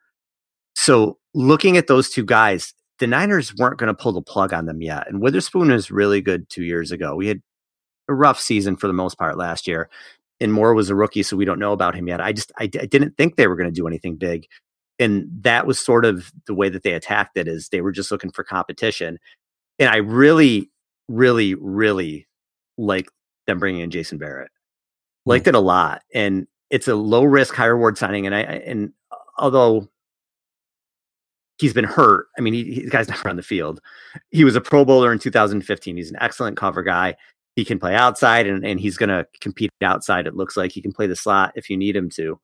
[0.75, 4.67] So looking at those two guys, the Niners weren't going to pull the plug on
[4.67, 5.09] them yet.
[5.09, 7.15] And Witherspoon was really good two years ago.
[7.15, 7.43] We had
[8.11, 9.89] a rough season for the most part last year.
[10.41, 12.21] And Moore was a rookie, so we don't know about him yet.
[12.21, 14.47] I just I, I didn't think they were going to do anything big,
[14.99, 17.47] and that was sort of the way that they attacked it.
[17.47, 19.19] Is they were just looking for competition,
[19.79, 20.71] and I really,
[21.09, 22.27] really, really
[22.79, 23.11] like
[23.47, 24.47] them bringing in Jason Verrett.
[25.25, 25.31] Hmm.
[25.31, 28.25] Liked it a lot, and it's a low risk, high reward signing.
[28.25, 28.93] And I and
[29.37, 29.91] although
[31.61, 32.29] he's been hurt.
[32.39, 33.81] I mean, he, he, the guy's never on the field.
[34.31, 35.97] He was a Pro Bowler in 2015.
[35.97, 37.17] He's an excellent cover guy
[37.57, 40.27] he can play outside and, and he's going to compete outside.
[40.27, 42.39] It looks like he can play the slot if you need him to.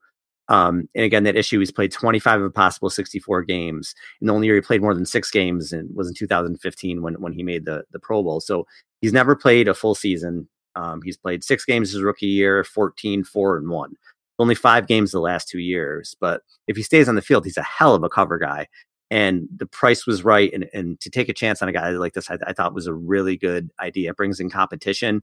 [0.49, 3.93] Um, and again, that issue, he's played 25 of a possible 64 games.
[4.19, 7.15] And the only year he played more than six games and was in 2015 when,
[7.15, 8.39] when he made the, the Pro Bowl.
[8.39, 8.65] So
[9.01, 10.47] he's never played a full season.
[10.75, 13.93] Um, he's played six games his rookie year, 14, four, and one.
[14.39, 16.15] Only five games the last two years.
[16.19, 18.67] But if he stays on the field, he's a hell of a cover guy
[19.09, 22.13] and the price was right and, and to take a chance on a guy like
[22.13, 24.11] this I, I, thought was a really good idea.
[24.11, 25.21] It brings in competition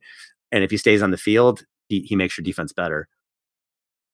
[0.53, 3.09] and if he stays on the field he, he makes your defense better.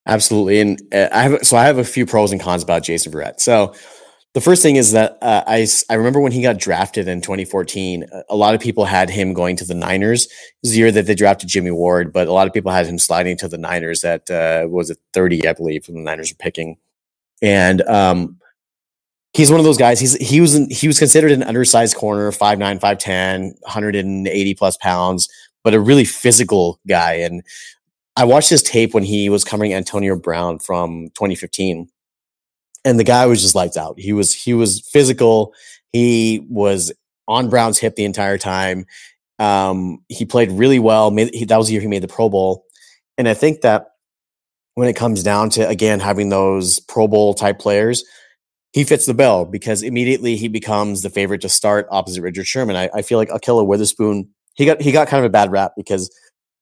[0.06, 3.12] Absolutely and uh, i have so i have a few pros and cons about jason
[3.12, 3.38] Verrett.
[3.38, 3.74] so
[4.32, 8.06] the first thing is that uh, I, I remember when he got drafted in 2014
[8.28, 10.28] a lot of people had him going to the niners.
[10.62, 13.36] The year that they drafted jimmy ward but a lot of people had him sliding
[13.38, 16.78] to the niners at uh, was it 30 i believe when the niners were picking.
[17.42, 18.39] And um,
[19.32, 20.00] he's one of those guys.
[20.00, 25.28] He's he was he was considered an undersized corner, 5'9", 5'10", 180 plus pounds,
[25.62, 27.14] but a really physical guy.
[27.14, 27.42] And
[28.16, 31.88] I watched his tape when he was covering Antonio Brown from 2015,
[32.84, 33.98] and the guy was just lights out.
[33.98, 35.54] He was he was physical.
[35.92, 36.92] He was
[37.28, 38.86] on Brown's hip the entire time.
[39.38, 41.10] Um, he played really well.
[41.10, 42.64] Made, he, that was the year he made the Pro Bowl,
[43.16, 43.86] and I think that
[44.74, 48.04] when it comes down to again having those Pro Bowl type players,
[48.72, 52.76] he fits the bill because immediately he becomes the favorite to start opposite Richard Sherman.
[52.76, 55.72] I, I feel like Ahkello Witherspoon he got he got kind of a bad rap
[55.76, 56.10] because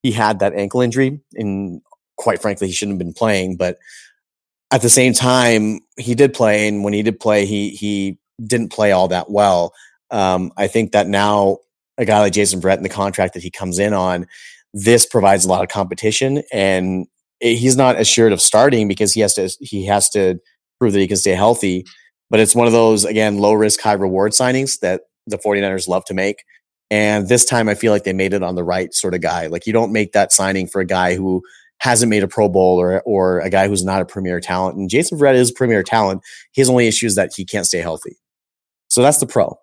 [0.03, 1.83] he had that ankle injury, and
[2.17, 3.57] quite frankly, he shouldn't have been playing.
[3.57, 3.79] But
[4.71, 8.71] at the same time, he did play, and when he did play, he he didn't
[8.71, 9.75] play all that well.
[10.11, 11.59] Um, I think that now
[11.99, 14.27] a guy like Jason Verrett in the contract that he comes in on,
[14.73, 17.07] this provides a lot of competition, and
[17.41, 20.39] he's not assured of starting because he has to he has to
[20.79, 21.85] prove that he can stay healthy.
[22.31, 26.05] But it's one of those again low risk high reward signings that the 49ers love
[26.07, 26.45] to make.
[26.91, 29.47] And this time I feel like they made it on the right sort of guy.
[29.47, 31.43] Like you don't make that signing for a guy who
[31.81, 34.77] hasn't made a Pro Bowl or or a guy who's not a premier talent.
[34.77, 36.23] And Jason Verrett is a premier talent.
[36.53, 38.17] His only issue is that he can't stay healthy.
[38.89, 39.59] So that's the pro.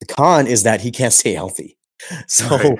[0.00, 1.78] The con is that he can't stay healthy.
[2.26, 2.78] So right.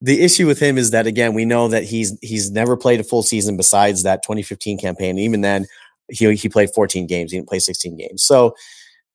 [0.00, 3.04] the issue with him is that again, we know that he's he's never played a
[3.04, 5.18] full season besides that 2015 campaign.
[5.18, 5.66] Even then,
[6.08, 7.32] he he played 14 games.
[7.32, 8.22] He didn't play 16 games.
[8.22, 8.54] So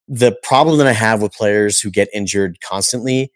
[0.08, 3.32] the problem that I have with players who get injured constantly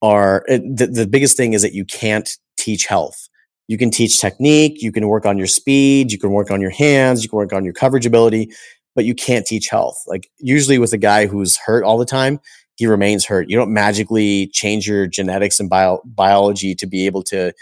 [0.00, 3.28] are eh, the, the biggest thing is that you can't teach health.
[3.68, 6.70] You can teach technique, you can work on your speed, you can work on your
[6.70, 8.50] hands, you can work on your coverage ability,
[8.94, 10.02] but you can't teach health.
[10.06, 12.40] Like usually with a guy who's hurt all the time,
[12.76, 13.48] he remains hurt.
[13.48, 17.52] You don't magically change your genetics and bio- biology to be able to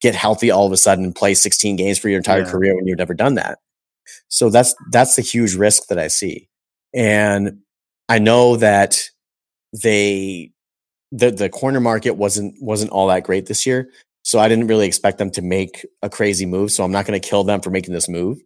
[0.00, 2.50] get healthy all of a sudden and play 16 games for your entire yeah.
[2.50, 3.58] career when you've never done that.
[4.28, 6.48] So that's that's the huge risk that I see.
[6.94, 7.60] And
[8.08, 9.02] I know that
[9.82, 10.52] they
[11.12, 13.90] the the corner market wasn't wasn't all that great this year.
[14.22, 16.72] So I didn't really expect them to make a crazy move.
[16.72, 18.40] So I'm not going to kill them for making this move.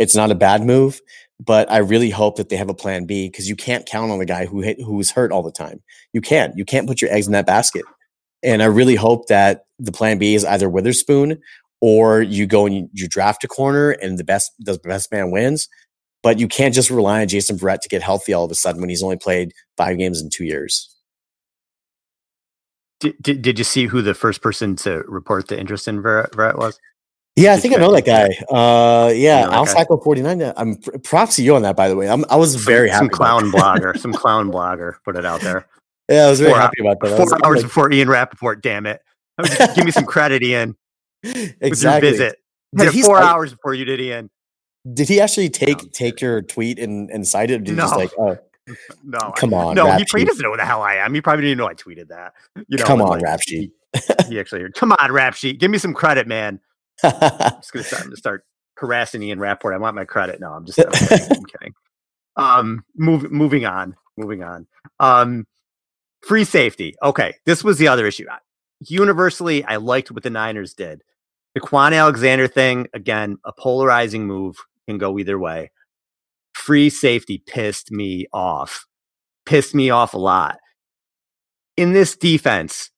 [0.00, 1.00] It's not a bad move,
[1.38, 4.18] but I really hope that they have a plan B because you can't count on
[4.18, 5.82] the guy who hit, who's hurt all the time.
[6.12, 6.56] You can't.
[6.56, 7.84] You can't put your eggs in that basket.
[8.42, 11.38] And I really hope that the plan B is either Witherspoon
[11.80, 15.30] or you go and you, you draft a corner and the best the best man
[15.30, 15.68] wins.
[16.22, 18.80] But you can't just rely on Jason Verrett to get healthy all of a sudden
[18.80, 20.94] when he's only played five games in two years.
[23.00, 26.58] Did, did, did you see who the first person to report the interest in Verrett
[26.58, 26.78] was?
[27.36, 28.28] Yeah, I think I know that guy.
[28.50, 30.42] Uh, yeah, Al Sacco forty nine.
[30.56, 32.08] I'm props to you on that, by the way.
[32.08, 33.04] I'm, I was very some, happy.
[33.06, 35.66] Some clown blogger, some clown blogger put it out there.
[36.10, 37.16] Yeah, I was very four, happy about that.
[37.16, 38.62] Four hours like, before Ian Rapoport.
[38.62, 39.00] Damn it!
[39.74, 40.76] Give me some credit, Ian.
[41.60, 42.10] Exactly.
[42.10, 42.36] visit.
[42.74, 44.30] Did he four hours before you did, Ian.
[44.92, 47.64] Did he actually take no, take your tweet and and cite it?
[47.64, 47.82] Did no.
[47.82, 48.38] just like, oh,
[49.04, 51.12] no, come on, no, he, he, doesn't know who the hell I am.
[51.12, 52.34] He probably didn't know I tweeted that.
[52.68, 53.72] You know, come on, like, rap sheet.
[54.28, 55.58] he, actually, come on, rap sheet.
[55.58, 56.60] Give me some credit, man.
[57.02, 58.44] I'm just gonna start, to start
[58.76, 59.74] harassing Ian Rapoport.
[59.74, 60.40] I want my credit.
[60.40, 61.26] No, I'm just I'm kidding.
[61.36, 61.74] I'm kidding.
[62.36, 64.66] Um, move, moving on, moving on.
[64.98, 65.46] Um,
[66.22, 66.94] free safety.
[67.02, 68.26] Okay, this was the other issue.
[68.80, 71.02] Universally, I liked what the Niners did.
[71.54, 74.56] The Kwon Alexander thing, again, a polarizing move
[74.88, 75.70] can go either way.
[76.54, 78.86] Free safety pissed me off.
[79.46, 80.58] Pissed me off a lot.
[81.76, 82.90] In this defense,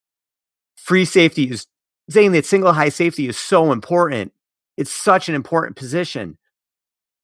[0.76, 1.66] free safety is
[2.10, 4.32] saying that single high safety is so important.
[4.76, 6.36] It's such an important position.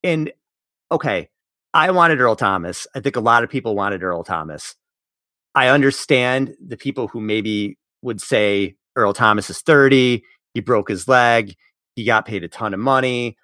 [0.03, 0.33] And
[0.91, 1.29] okay,
[1.75, 2.87] I wanted Earl Thomas.
[2.95, 4.77] I think a lot of people wanted Earl Thomas.
[5.55, 10.23] I understand the people who maybe would say Earl Thomas is 30,
[10.55, 11.55] he broke his leg,
[11.97, 13.37] he got paid a ton of money.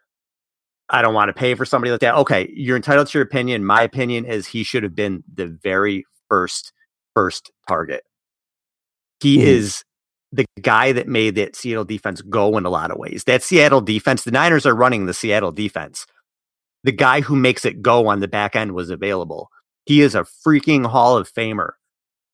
[0.90, 2.14] I don't want to pay for somebody like that.
[2.14, 3.64] Okay, you're entitled to your opinion.
[3.64, 6.73] My opinion is he should have been the very first
[7.14, 8.03] first target.
[9.21, 9.47] He mm-hmm.
[9.47, 9.85] is
[10.33, 13.25] the guy that made that Seattle defense go in a lot of ways.
[13.25, 16.07] That Seattle defense, the Niners are running the Seattle defense.
[16.83, 19.49] The guy who makes it go on the back end was available.
[19.87, 21.71] He is a freaking Hall of Famer.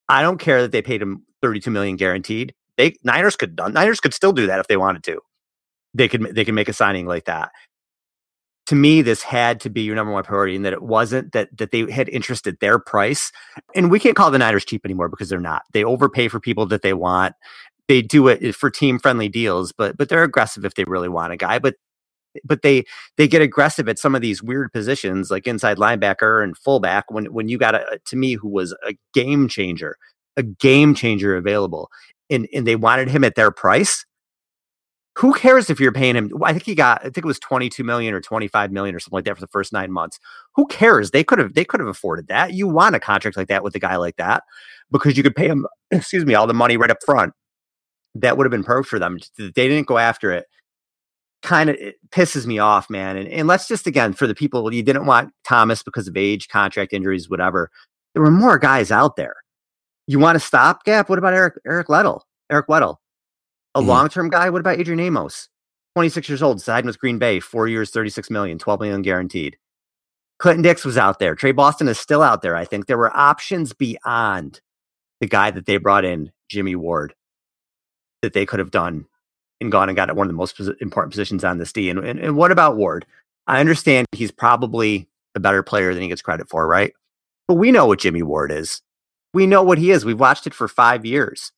[0.09, 2.55] I don't care that they paid him 32 million guaranteed.
[2.81, 5.21] They Niners could Niners could still do that if they wanted to.
[5.93, 7.51] They could they could make a signing like that.
[8.67, 11.57] To me, this had to be your number one priority, and that it wasn't that
[11.59, 13.33] that they had interest at their price.
[13.75, 15.63] And we can't call the Niners cheap anymore because they're not.
[15.73, 17.35] They overpay for people that they want
[17.91, 21.09] they do it eh, for team friendly deals, but but they're aggressive if they really
[21.09, 21.59] want a guy.
[21.59, 21.75] But
[22.45, 22.85] but they
[23.17, 27.27] they get aggressive at some of these weird positions like inside linebacker and fullback when
[27.33, 29.97] when you got a to me who was a game changer,
[30.37, 31.91] a game changer available,
[32.31, 34.05] and and they wanted him at their price.
[35.19, 36.31] Who cares if you're paying him?
[36.43, 39.17] I think he got, I think it was 22 million or 25 million or something
[39.17, 40.19] like that for the first nine months.
[40.55, 41.11] Who cares?
[41.11, 42.55] They could have, they could have afforded that.
[42.55, 44.45] You want a contract like that with a guy like that
[44.91, 47.35] because you could pay him, excuse me, all the money right up front
[48.15, 49.19] that would have been perfect for them.
[49.37, 50.47] They didn't go after it.
[51.43, 51.77] kind of
[52.11, 53.17] pisses me off, man.
[53.17, 56.49] And, and let's just again for the people you didn't want Thomas because of age,
[56.49, 57.71] contract injuries, whatever.
[58.15, 59.37] There were more guys out there.
[60.11, 61.09] You want a stopgap?
[61.09, 62.23] What about Eric Eric Weddle?
[62.51, 62.97] Eric Weddle,
[63.77, 63.89] a mm-hmm.
[63.89, 64.51] long term guy.
[64.51, 65.49] What about Adrian Amos?
[65.95, 69.57] 26 years old, signed with Green Bay, four years, 36 million, 12 million guaranteed.
[70.41, 71.37] Clinton Dix was out there.
[71.37, 72.57] Tre Boston is still out there.
[72.57, 74.61] I think there were options beyond
[75.21, 77.15] the guy that they brought in, Jimmy Ward,
[78.23, 79.07] that they could have done
[79.61, 81.89] and gone and got at one of the most important positions on this D.
[81.89, 83.07] And, and, and what about Ward?
[83.47, 86.95] I understand he's probably a better player than he gets credit for, right?
[87.47, 88.83] But we know what Jimmy Ward is.
[89.33, 90.05] We know what he is.
[90.05, 91.53] We've watched it for five years.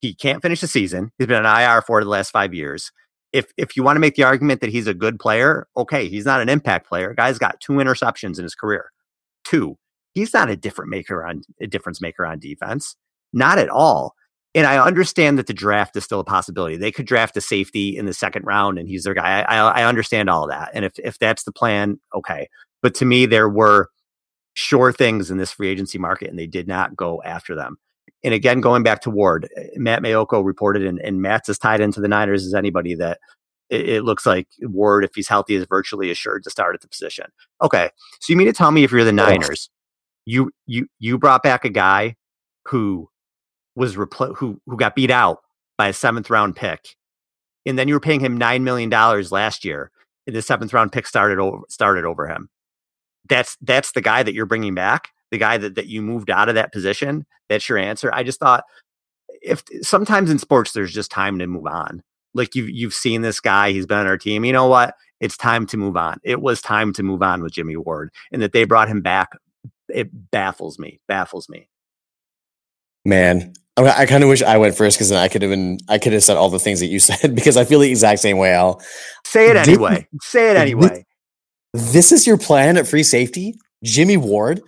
[0.00, 1.10] He can't finish the season.
[1.18, 2.92] He's been an IR for the last five years.
[3.32, 6.24] If if you want to make the argument that he's a good player, okay, he's
[6.24, 7.14] not an impact player.
[7.14, 8.90] Guy's got two interceptions in his career.
[9.44, 9.76] Two.
[10.14, 12.96] He's not a different maker on a difference maker on defense.
[13.32, 14.14] Not at all.
[14.54, 16.76] And I understand that the draft is still a possibility.
[16.76, 19.42] They could draft a safety in the second round and he's their guy.
[19.42, 20.70] I, I, I understand all that.
[20.72, 22.48] And if, if that's the plan, okay.
[22.82, 23.90] But to me, there were
[24.58, 27.78] sure things in this free agency market and they did not go after them.
[28.24, 31.80] And again, going back to Ward, eh, Matt Maiocco reported, and, and Matt's as tied
[31.80, 33.20] into the Niners as anybody that
[33.70, 36.88] it, it, looks like Ward, if he's healthy, is virtually assured to start at the
[36.88, 37.26] position.
[37.62, 37.90] Okay.
[38.20, 39.70] So you mean to tell me if you're the Niners,
[40.24, 42.16] you you you brought back a guy
[42.64, 43.08] who
[43.76, 45.38] was repl- who who got beat out
[45.76, 46.96] by a seventh round pick,
[47.64, 49.92] and then you were paying him nine million dollars last year,
[50.26, 52.48] and the seventh round pick started over started over him.
[53.28, 56.48] That's that's the guy that you're bringing back, the guy that that you moved out
[56.48, 57.26] of that position.
[57.48, 58.10] That's your answer.
[58.12, 58.64] I just thought
[59.42, 62.02] if sometimes in sports there's just time to move on.
[62.34, 64.44] Like you've you've seen this guy, he's been on our team.
[64.44, 64.94] You know what?
[65.20, 66.20] It's time to move on.
[66.22, 69.30] It was time to move on with Jimmy Ward, and that they brought him back.
[69.88, 71.00] It baffles me.
[71.08, 71.68] Baffles me.
[73.04, 75.98] Man, I kind of wish I went first because then I could have been I
[75.98, 78.38] could have said all the things that you said because I feel the exact same
[78.38, 78.52] way.
[78.52, 78.82] Al
[79.24, 80.06] say it anyway.
[80.20, 81.04] say it anyway.
[81.74, 84.62] This, is your plan at free safety, Jimmy Ward,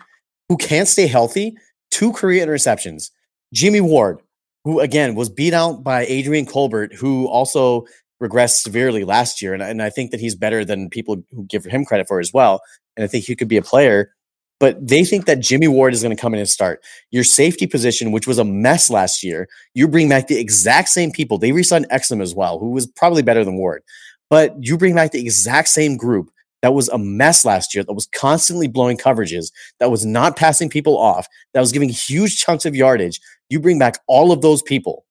[0.49, 1.57] who can't stay healthy,
[1.91, 3.11] two career interceptions.
[3.53, 4.19] Jimmy Ward,
[4.65, 7.87] who again was beat out by Adrian Colbert, who also
[8.23, 11.65] regressed severely last year, and, and I think that he's better than people who give
[11.65, 12.61] him credit for as well.
[12.97, 14.13] And I think he could be a player
[14.61, 16.85] but they think that Jimmy Ward is going to come in and start.
[17.11, 21.11] Your safety position, which was a mess last year, you bring back the exact same
[21.11, 21.39] people.
[21.39, 23.83] They re-signed Exum as well, who was probably better than Ward.
[24.29, 26.31] But you bring back the exact same group
[26.63, 30.69] that was a mess last year, that was constantly blowing coverages, that was not passing
[30.69, 33.21] people off, that was giving huge chunks of yardage.
[33.49, 35.05] You bring back all of those people,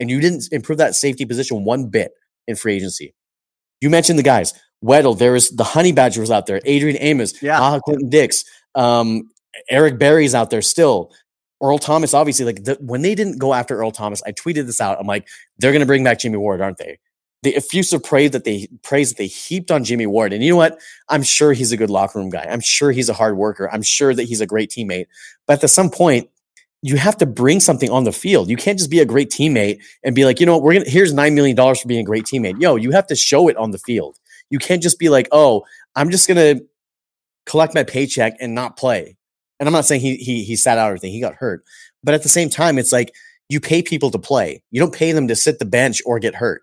[0.00, 2.12] and you didn't improve that safety position one bit
[2.46, 3.14] in free agency.
[3.80, 4.54] You mentioned the guys.
[4.84, 7.60] Weddle, there is the Honey Badger was out there, Adrian Amos, yeah.
[7.60, 9.30] Ah, Clinton Dix, um,
[9.70, 11.12] Eric Berry's out there still.
[11.62, 14.80] Earl Thomas, obviously, like the, when they didn't go after Earl Thomas, I tweeted this
[14.80, 14.98] out.
[14.98, 16.98] I'm like, they're going to bring back Jimmy Ward, aren't they?
[17.42, 20.56] The effusive praise that they praise that they heaped on Jimmy Ward, and you know
[20.56, 20.80] what?
[21.08, 22.46] I'm sure he's a good locker room guy.
[22.48, 23.68] I'm sure he's a hard worker.
[23.72, 25.06] I'm sure that he's a great teammate.
[25.46, 26.28] But at some point,
[26.82, 28.50] you have to bring something on the field.
[28.50, 30.88] You can't just be a great teammate and be like, you know what, we're gonna
[30.88, 32.60] here's nine million dollars for being a great teammate.
[32.60, 34.18] Yo, you have to show it on the field.
[34.50, 36.56] You can't just be like, oh, I'm just gonna
[37.46, 39.16] collect my paycheck and not play.
[39.58, 41.12] And I'm not saying he he he sat out or anything.
[41.12, 41.64] He got hurt,
[42.02, 43.14] but at the same time, it's like
[43.48, 44.62] you pay people to play.
[44.70, 46.62] You don't pay them to sit the bench or get hurt.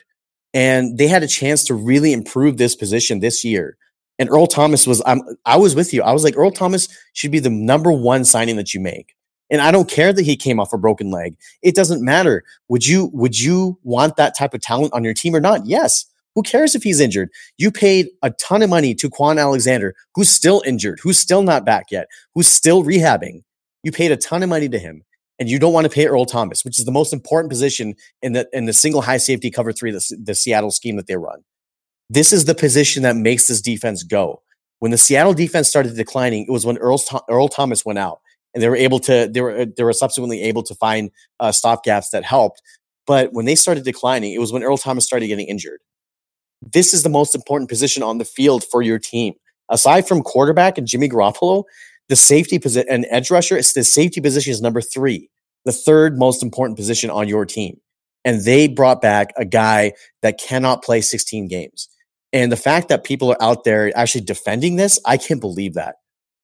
[0.53, 3.77] And they had a chance to really improve this position this year.
[4.17, 6.01] And Earl Thomas was I'm, I was with you.
[6.01, 9.15] I was like Earl Thomas should be the number one signing that you make.
[9.49, 11.35] And I don't care that he came off a broken leg.
[11.63, 12.43] It doesn't matter.
[12.67, 15.65] Would you would you want that type of talent on your team or not?
[15.65, 16.05] Yes.
[16.35, 17.29] Who cares if he's injured?
[17.57, 21.65] You paid a ton of money to Kwon Alexander, who's still injured, who's still not
[21.65, 23.41] back yet, who's still rehabbing.
[23.83, 25.03] You paid a ton of money to him,
[25.39, 28.34] and you don't want to pay Earl Thomas, which is the most important position in
[28.34, 31.43] the in the single high safety cover three, the, the Seattle scheme that they run.
[32.10, 34.41] This is the position that makes this defense go.
[34.80, 38.19] When the Seattle defense started declining, it was when Earl, Earl Thomas went out,
[38.54, 41.84] and they were able to they were they were subsequently able to find uh, stop
[41.84, 42.62] gaps that helped.
[43.06, 45.80] But when they started declining, it was when Earl Thomas started getting injured
[46.62, 49.34] this is the most important position on the field for your team.
[49.69, 51.63] Aside from quarterback and Jimmy Garoppolo,
[52.10, 55.29] the safety position and edge rusher, it's the safety position is number three,
[55.65, 57.79] the third most important position on your team.
[58.25, 61.87] And they brought back a guy that cannot play 16 games.
[62.33, 65.95] And the fact that people are out there actually defending this, I can't believe that.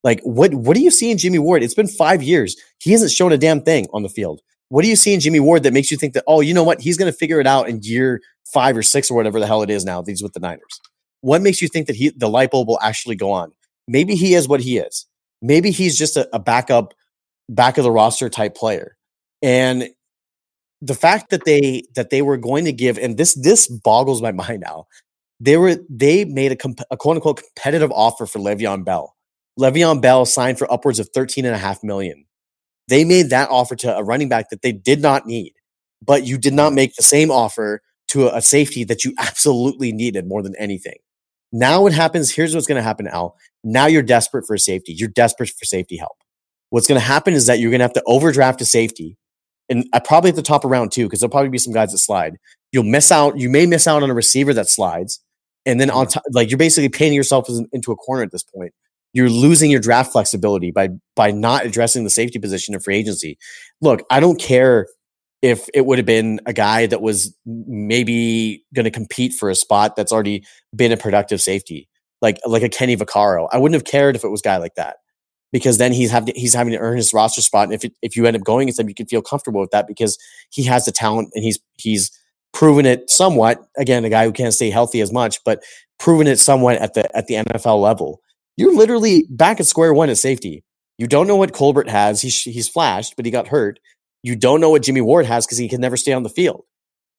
[0.04, 1.64] Like, what what do you see in Jimmy Ward?
[1.64, 2.56] It's been five years.
[2.80, 4.42] He hasn't shown a damn thing on the field.
[4.70, 6.64] What do you see in Jimmy Ward that makes you think that, oh, you know
[6.64, 6.80] what?
[6.82, 9.64] He's going to figure it out in year five or six or whatever the hell
[9.64, 10.02] it is now.
[10.02, 10.80] These with the Niners.
[11.22, 13.52] What makes you think that he the light bulb will actually go on?
[13.88, 15.08] Maybe he is what he is.
[15.46, 16.94] Maybe he's just a, a backup,
[17.50, 18.98] back of the roster type player.
[19.42, 19.90] And
[20.82, 24.32] the fact that they that they were going to give and this this boggles my
[24.42, 24.88] mind now
[25.40, 29.16] They were they made a, comp- a quote unquote competitive offer for Le'Veon Bell.
[29.60, 32.26] Le'Veon Bell signed for upwards of 13 and a half million.
[32.90, 35.54] They made that offer to a running back that they did not need,
[36.04, 39.92] but you did not make the same offer to a, a safety that you absolutely
[39.92, 40.98] needed more than anything.
[41.52, 43.38] Now what happens, here's what's going to happen, Al.
[43.66, 44.94] Now you're desperate for safety.
[44.94, 46.16] You're desperate for safety help.
[46.70, 49.18] What's going to happen is that you're going to have to overdraft a safety
[49.70, 51.92] and uh, probably at the top of round two, because there'll probably be some guys
[51.92, 52.38] that slide.
[52.72, 53.40] You'll miss out.
[53.40, 55.22] You may miss out on a receiver that slides,
[55.66, 56.12] and then on mm-hmm.
[56.14, 58.74] top, like you're basically painting yourself into a corner at this point.
[59.14, 63.38] You're losing your draft flexibility by by not addressing the safety position of free agency.
[63.82, 64.88] Look, I don't care
[65.42, 69.56] if it would have been a guy that was maybe going to compete for a
[69.56, 70.44] spot that's already
[70.76, 71.88] been a productive safety,
[72.26, 73.48] like like a Kenny Vaccaro.
[73.52, 74.98] I wouldn't have cared if it was a guy like that
[75.54, 77.66] because then he's having he's having to earn his roster spot.
[77.66, 79.70] And if it, if you end up going with him, you can feel comfortable with
[79.72, 80.18] that because
[80.50, 82.12] he has the talent and he's he's
[82.52, 83.60] proven it somewhat.
[83.78, 85.64] Again, a guy who can't stay healthy as much, but
[86.00, 88.22] proven it somewhat at the at the NFL level.
[88.58, 90.64] You're literally back at square one at safety.
[90.98, 92.24] You don't know what Colbert has.
[92.24, 93.80] He's he's flashed, but he got hurt.
[94.24, 96.64] You don't know what Jimmy Ward has because he can never stay on the field.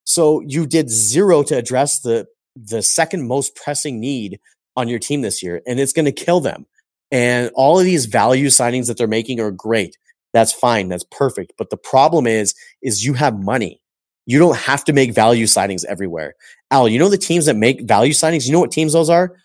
[0.03, 2.27] So you did zero to address the
[2.57, 4.41] the second most pressing need
[4.77, 6.67] on your team this year, and it's going to kill them.
[7.11, 9.97] And all of these value signings that they're making are great.
[10.33, 10.89] That's fine.
[10.89, 11.53] That's perfect.
[11.57, 13.81] But the problem is, is you have money.
[14.27, 16.35] You don't have to make value signings everywhere.
[16.71, 18.47] Al, you know the teams that make value signings?
[18.47, 19.37] You know what teams those are?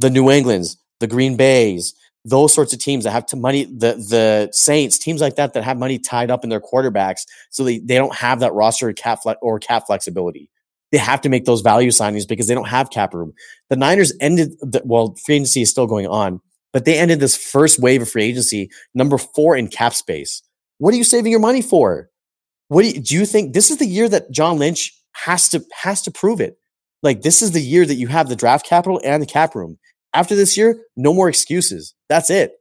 [0.00, 3.94] The New Englands, the Green Bays, those sorts of teams that have to money, the
[3.94, 7.78] the Saints, teams like that that have money tied up in their quarterbacks, so they,
[7.78, 10.48] they don't have that roster cap fle- or cap flexibility.
[10.94, 13.32] They have to make those value signings because they don't have cap room.
[13.68, 16.40] The Niners ended the, well, free agency is still going on
[16.74, 20.42] but they ended this first wave of free agency number four in cap space.
[20.78, 22.10] What are you saving your money for?
[22.68, 25.64] What do you, do you think this is the year that John Lynch has to
[25.72, 26.58] has to prove it?
[27.02, 29.78] Like this is the year that you have the draft capital and the cap room.
[30.12, 31.94] After this year, no more excuses.
[32.08, 32.52] That's it.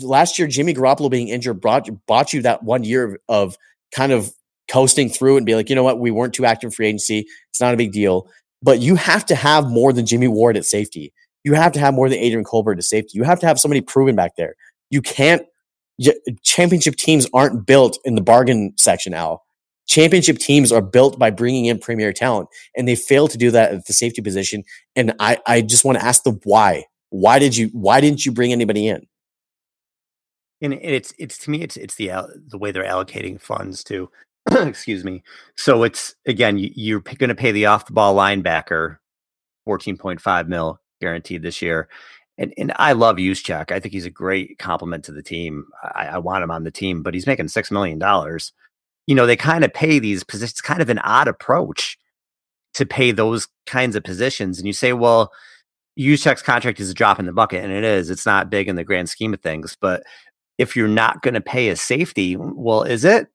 [0.00, 3.56] Last year, Jimmy Garoppolo being injured brought bought you that one year of, of
[3.94, 4.32] kind of
[4.70, 7.26] coasting through and be like, you know what, we weren't too active in free agency.
[7.50, 8.28] It's not a big deal.
[8.62, 11.12] But you have to have more than Jimmy Ward at safety
[11.44, 13.12] you have to have more than Adrian Colbert to safety.
[13.14, 14.54] You have to have somebody proven back there.
[14.90, 15.42] You can't.
[16.42, 19.44] Championship teams aren't built in the bargain section, Al.
[19.86, 23.72] Championship teams are built by bringing in premier talent, and they fail to do that
[23.72, 24.62] at the safety position.
[24.96, 26.84] And I, I just want to ask the why.
[27.10, 27.68] Why did you?
[27.72, 29.06] Why didn't you bring anybody in?
[30.62, 32.10] And it's it's to me it's it's the
[32.46, 34.10] the way they're allocating funds too.
[34.50, 35.22] Excuse me.
[35.56, 38.96] So it's again you, you're going to pay the off the ball linebacker
[39.64, 41.88] fourteen point five mil guaranteed this year.
[42.38, 43.70] And, and I love Juszczyk.
[43.70, 45.66] I think he's a great compliment to the team.
[45.94, 48.52] I, I want him on the team, but he's making six million dollars.
[49.06, 50.62] You know, they kind of pay these positions.
[50.62, 51.98] Kind of an odd approach
[52.74, 54.58] to pay those kinds of positions.
[54.58, 55.32] And you say, well,
[55.98, 58.08] Juszczyk's contract is a drop in the bucket, and it is.
[58.08, 59.76] It's not big in the grand scheme of things.
[59.78, 60.02] But
[60.56, 63.28] if you're not going to pay a safety, well, is it?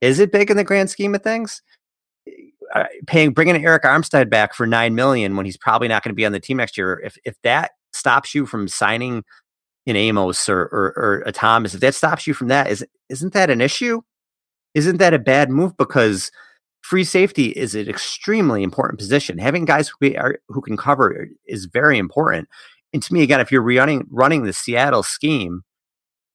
[0.00, 1.62] Is it big in the grand scheme of things?
[2.74, 6.16] uh, paying bringing Arik Armstead back for nine million when he's probably not going to
[6.16, 7.00] be on the team next year.
[7.04, 9.24] If if that stops you from signing
[9.86, 13.32] an Amos or, or, or a Thomas, if that stops you from that, is isn't
[13.34, 14.00] that an issue?
[14.74, 15.76] Isn't that a bad move?
[15.76, 16.30] Because
[16.82, 19.38] free safety is an extremely important position.
[19.38, 22.48] Having guys who, are, who can cover is very important.
[22.92, 25.62] And to me, again, if you're running running the Seattle scheme,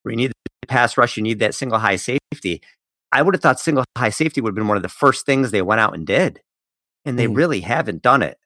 [0.03, 0.31] where you need
[0.61, 2.61] the pass rush, you need that single high safety.
[3.11, 5.51] I would have thought single high safety would have been one of the first things
[5.51, 6.41] they went out and did.
[7.05, 7.35] And they mm.
[7.35, 8.37] really haven't done it.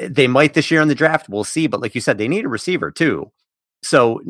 [0.00, 1.28] Eh, they might this year in the draft.
[1.28, 1.66] We'll see.
[1.66, 3.30] But like you said, they need a receiver too.
[3.82, 4.20] So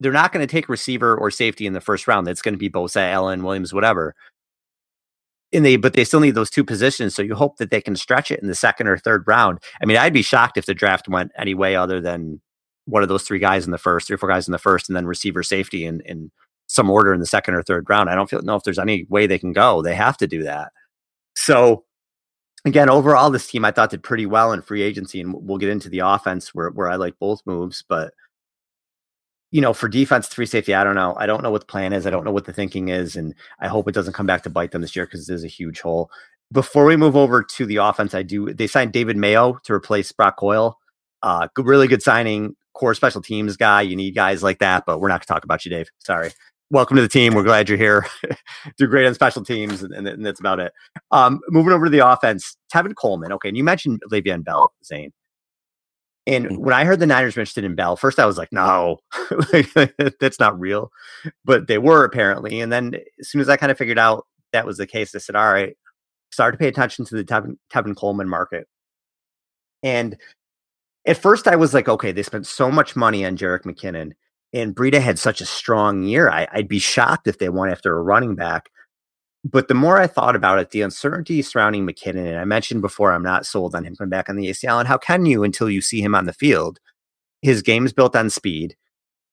[0.00, 2.26] they're not going to take receiver or safety in the first round.
[2.26, 4.14] That's going to be Bosa, Allen, Williams, whatever.
[5.52, 7.14] And they, but they still need those two positions.
[7.14, 9.60] So you hope that they can stretch it in the second or third round.
[9.80, 12.40] I mean, I'd be shocked if the draft went any way other than
[12.86, 14.88] one of those three guys in the first, three or four guys in the first,
[14.88, 16.30] and then receiver, safety, and, and
[16.66, 18.10] some order in the second or third round.
[18.10, 19.82] I don't feel know if there's any way they can go.
[19.82, 20.72] They have to do that.
[21.36, 21.84] So
[22.64, 25.68] again, overall, this team I thought did pretty well in free agency, and we'll get
[25.68, 28.12] into the offense where where I like both moves, but
[29.50, 31.14] you know, for defense, three safety, I don't know.
[31.16, 32.08] I don't know what the plan is.
[32.08, 34.50] I don't know what the thinking is, and I hope it doesn't come back to
[34.50, 36.10] bite them this year because is a huge hole.
[36.52, 38.52] Before we move over to the offense, I do.
[38.52, 40.78] They signed David Mayo to replace Brock Coyle.
[41.22, 42.56] Uh, good, really good signing.
[42.74, 43.82] Core special teams guy.
[43.82, 45.88] You need guys like that, but we're not going to talk about you, Dave.
[45.98, 46.32] Sorry
[46.74, 47.34] welcome to the team.
[47.34, 48.04] We're glad you're here.
[48.76, 50.72] Do great on special teams, and, and, and, that's about it.
[51.12, 53.32] Um, moving over to the offense, Tevin Coleman.
[53.32, 55.12] Okay, and you mentioned Le'Veon Bell, Zain.
[56.26, 56.56] And mm-hmm.
[56.56, 58.98] when I heard the Niners were interested in Bell, first I was like, no,
[60.20, 60.90] that's not real.
[61.44, 62.60] But they were apparently.
[62.60, 65.18] And then as soon as I kind of figured out that was the case, I
[65.18, 65.76] said, all right,
[66.32, 68.66] start to pay attention to the Tevin, Tevin Coleman market.
[69.82, 70.16] And
[71.06, 74.12] at first I was like, okay, they spent so much money on Jerick McKinnon,
[74.54, 76.30] and Breida had such a strong year.
[76.30, 78.70] I, would be shocked if they went after a running back.
[79.44, 83.12] But the more I thought about it, the uncertainty surrounding McKinnon, and I mentioned before,
[83.12, 84.78] I'm not sold on him coming back on the ACL.
[84.78, 86.78] And how can you until you see him on the field?
[87.42, 88.76] His game's built on speed.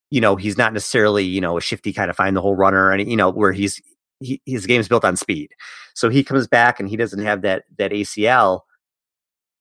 [0.10, 2.92] You know, he's not necessarily, you know, a shifty kind of find the whole runner,
[2.92, 3.80] and you know, where he's
[4.20, 5.52] he, his game's built on speed.
[5.94, 8.62] So he comes back and he doesn't have that that ACL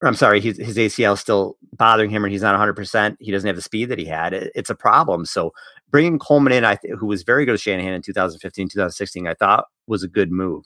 [0.03, 2.74] I'm sorry, his, his ACL is still bothering him, and he's not 100.
[2.74, 4.32] percent He doesn't have the speed that he had.
[4.32, 5.26] It, it's a problem.
[5.26, 5.53] So
[5.90, 9.34] bringing Coleman in, I th- who was very good with Shanahan in 2015, 2016, I
[9.34, 10.64] thought was a good move.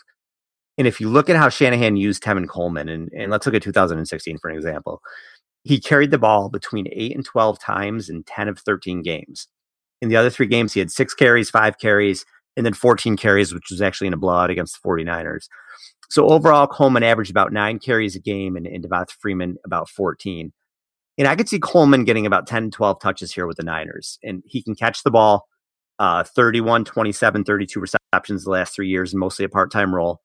[0.79, 3.63] And if you look at how Shanahan used Tevin Coleman, and, and let's look at
[3.63, 5.01] 2016 for an example,
[5.65, 9.49] he carried the ball between eight and 12 times in 10 of 13 games.
[10.03, 12.25] In the other three games, he had six carries, five carries,
[12.57, 15.49] and then 14 carries, which was actually in a blowout against the 49ers.
[16.11, 20.53] So overall, Coleman averaged about nine carries a game and, and Devonta Freeman about 14.
[21.17, 24.19] And I could see Coleman getting about 10, 12 touches here with the Niners.
[24.23, 25.47] And he can catch the ball
[25.99, 30.21] uh, 31, 27, 32 receptions the last three years, and mostly a part time role.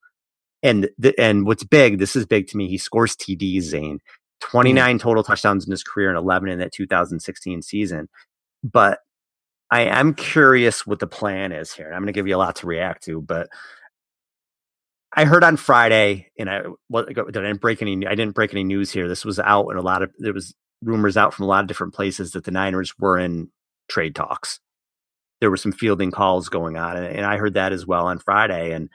[0.62, 4.00] And the, and what's big, this is big to me, he scores TDs, Zane.
[4.40, 5.00] 29 mm.
[5.00, 8.08] total touchdowns in his career and 11 in that 2016 season.
[8.64, 8.98] But
[9.70, 11.86] I am curious what the plan is here.
[11.86, 13.48] I'm going to give you a lot to react to, but
[15.16, 16.62] I heard on Friday, and I
[16.94, 18.06] I didn't break any.
[18.06, 19.08] I didn't break any news here.
[19.08, 21.68] This was out, and a lot of there was rumors out from a lot of
[21.68, 23.50] different places that the Niners were in
[23.88, 24.60] trade talks.
[25.40, 28.18] There were some fielding calls going on, and, and I heard that as well on
[28.20, 28.72] Friday.
[28.72, 28.88] And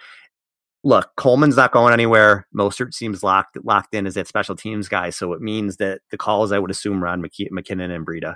[0.83, 2.47] look, Coleman's not going anywhere.
[2.55, 6.17] Mostert seems locked locked in as that special teams guy, so it means that the
[6.17, 8.35] calls I would assume are on McK- McKinnon and Breida.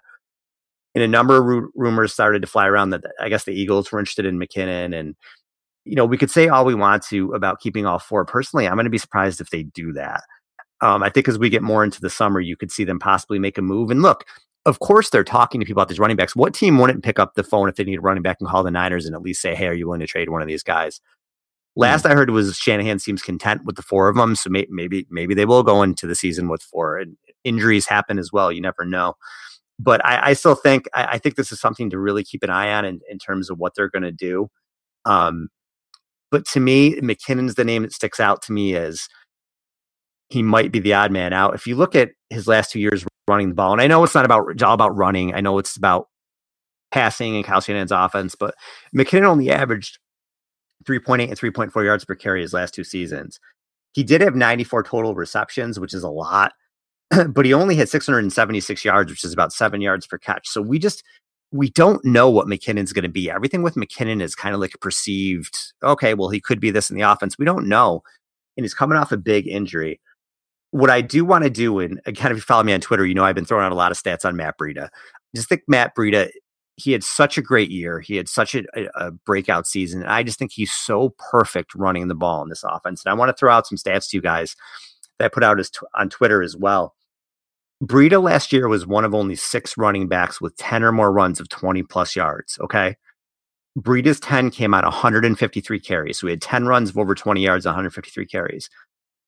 [0.95, 3.89] And a number of ru- rumors started to fly around that I guess the Eagles
[3.91, 5.15] were interested in McKinnon and
[5.85, 8.25] you know, we could say all we want to about keeping all four.
[8.25, 10.23] Personally, I'm going to be surprised if they do that.
[10.81, 13.39] Um, I think as we get more into the summer, you could see them possibly
[13.39, 13.91] make a move.
[13.91, 14.25] And look,
[14.65, 16.35] of course, they're talking to people about these running backs.
[16.35, 18.63] What team wouldn't pick up the phone if they need a running back and call
[18.63, 20.63] the Niners and at least say, "Hey, are you willing to trade one of these
[20.63, 21.01] guys?"
[21.75, 22.11] Last mm-hmm.
[22.11, 25.33] I heard was Shanahan seems content with the four of them, so may- maybe maybe
[25.33, 26.97] they will go into the season with four.
[26.97, 29.15] And injuries happen as well; you never know.
[29.79, 32.49] But I, I still think I, I, think this is something to really keep an
[32.49, 34.49] eye on in, in terms of what they're going to do.
[35.05, 35.47] Um,
[36.31, 39.07] but to me, McKinnon's the name that sticks out to me as
[40.29, 41.55] he might be the odd man out.
[41.55, 44.15] If you look at his last two years running the ball, and I know it's
[44.15, 46.07] not about it's all about running, I know it's about
[46.91, 48.55] passing and Kyle Shanahan's offense, but
[48.95, 49.99] McKinnon only averaged
[50.85, 53.39] 3.8 and 3.4 yards per carry his last two seasons.
[53.93, 56.53] He did have 94 total receptions, which is a lot,
[57.29, 60.47] but he only had 676 yards, which is about seven yards per catch.
[60.47, 61.03] So we just
[61.51, 63.29] we don't know what McKinnon's going to be.
[63.29, 66.95] Everything with McKinnon is kind of like perceived, okay, well, he could be this in
[66.95, 67.37] the offense.
[67.37, 68.03] We don't know.
[68.55, 69.99] And he's coming off a big injury.
[70.71, 73.15] What I do want to do, and again, if you follow me on Twitter, you
[73.15, 74.85] know I've been throwing out a lot of stats on Matt Breida.
[74.85, 76.29] I just think Matt Breida,
[76.75, 77.99] he had such a great year.
[77.99, 78.63] He had such a,
[78.95, 80.01] a breakout season.
[80.01, 83.03] And I just think he's so perfect running the ball in this offense.
[83.03, 84.55] And I want to throw out some stats to you guys
[85.17, 86.95] that I put out as t- on Twitter as well.
[87.83, 91.39] Breida last year was one of only six running backs with 10 or more runs
[91.39, 92.57] of 20 plus yards.
[92.59, 92.95] Okay.
[93.77, 96.19] Breida's 10 came out 153 carries.
[96.19, 98.69] So we had 10 runs of over 20 yards, 153 carries.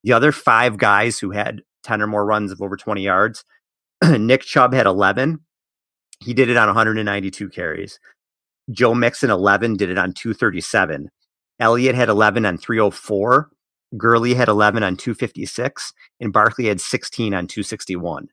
[0.04, 3.46] The other five guys who had 10 or more runs of over 20 yards,
[4.04, 5.40] Nick Chubb had 11.
[6.20, 8.00] He did it on 192 carries.
[8.70, 11.10] Joe Mixon, 11, did it on 237.
[11.60, 13.50] Elliott had 11 on 304.
[13.98, 15.94] Gurley had 11 on 256.
[16.20, 18.28] And Barkley had 16 on 261.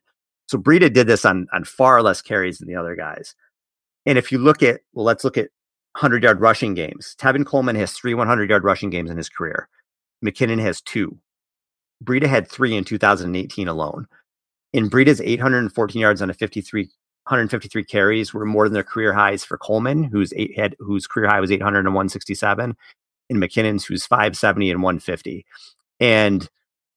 [0.49, 3.35] So Breida did this on on far less carries than the other guys.
[4.07, 5.49] And if you look at, well, let's look at
[5.93, 7.15] 100 yard rushing games.
[7.19, 9.69] Tevin Coleman has three 100 yard rushing games in his career.
[10.25, 11.15] McKinnon has two.
[12.03, 14.07] Breida had three in 2018 alone.
[14.73, 16.85] In Breida's 814 yards on a 53
[17.27, 21.29] 153 carries were more than their career highs for Coleman, whose eight had whose career
[21.29, 22.75] high was 800 and 167,
[23.29, 25.45] and McKinnon's who's 570 and 150.
[25.99, 26.49] And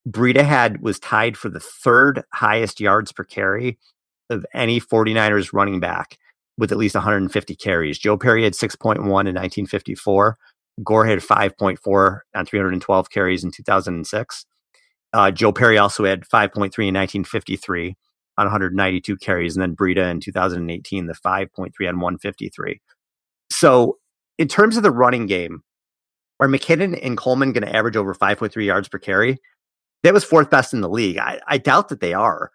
[0.09, 3.78] Breida had was tied for the third highest yards per carry
[4.30, 6.18] of any 49ers running back
[6.59, 7.98] with at least 150 carries.
[7.98, 10.38] Joe Perry had 6.1 in 1954.
[10.82, 14.46] Gore had 5.4 on 312 carries in 2006.
[15.12, 17.96] Uh, Joe Perry also had 5.3 in 1953
[18.38, 22.80] on 192 carries, and then Breida in 2018, the 5.3 on 153.
[23.50, 23.98] So,
[24.38, 25.62] in terms of the running game,
[26.40, 29.38] are McKinnon and Coleman going to average over 5.3 yards per carry?
[30.03, 31.18] That was fourth best in the league.
[31.18, 32.50] I, I doubt that they are.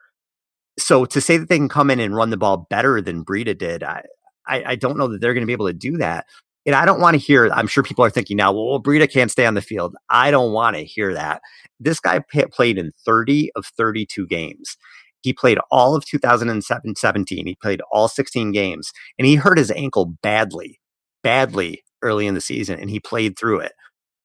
[0.78, 3.58] So to say that they can come in and run the ball better than Breida
[3.58, 4.04] did, I,
[4.48, 6.26] I, I don't know that they're going to be able to do that.
[6.66, 9.32] And I don't want to hear, I'm sure people are thinking now, well, Breida can't
[9.32, 9.96] stay on the field.
[10.10, 11.42] I don't want to hear that.
[11.80, 14.76] This guy p- played in 30 of 32 games.
[15.22, 17.48] He played all of 2017.
[17.48, 20.80] He played all 16 games, and he hurt his ankle badly,
[21.24, 23.72] badly early in the season, and he played through it.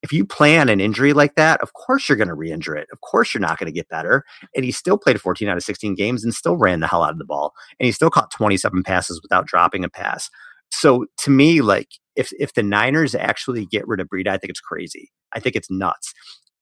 [0.02, 2.88] If you plan an injury like that, of course you're going to re-injure it.
[2.92, 4.24] Of course you're not going to get better.
[4.54, 7.12] And he still played 14 out of 16 games and still ran the hell out
[7.12, 7.52] of the ball.
[7.78, 10.28] And he still caught 27 passes without dropping a pass.
[10.70, 14.50] So to me, like if if the Niners actually get rid of Breida, I think
[14.50, 15.10] it's crazy.
[15.32, 16.12] I think it's nuts.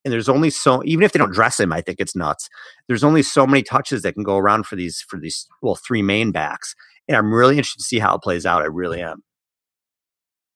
[0.05, 2.49] And there's only so even if they don't dress him, I think it's nuts.
[2.89, 6.03] There's only so many touches that can go around for these for these well three
[6.03, 6.75] main backs.
[7.09, 8.63] And I'm really interested to see how it plays out.
[8.63, 9.23] I really am.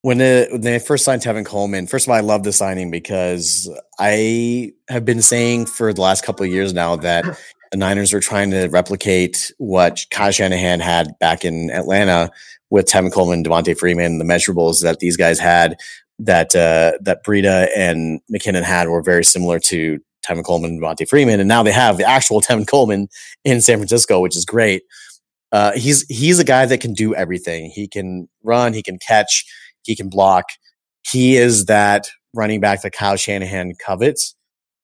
[0.04, 2.90] When, the, when they first signed Tevin Coleman, first of all, I love the signing
[2.90, 7.24] because I have been saying for the last couple of years now that
[7.72, 12.30] the Niners were trying to replicate what Kyle Shanahan had back in Atlanta
[12.68, 15.74] with Tevin Coleman, Devonta Freeman, the measurables that these guys had
[16.18, 21.08] that uh, that Breida and McKinnon had were very similar to Tevin Coleman and Devonta
[21.08, 23.08] Freeman, and now they have the actual Tevin Coleman
[23.42, 24.82] in San Francisco, which is great.
[25.50, 27.70] Uh, he's he's a guy that can do everything.
[27.70, 29.46] He can run, he can catch,
[29.84, 30.46] he can block.
[31.02, 34.34] He is that running back that Kyle Shanahan covets.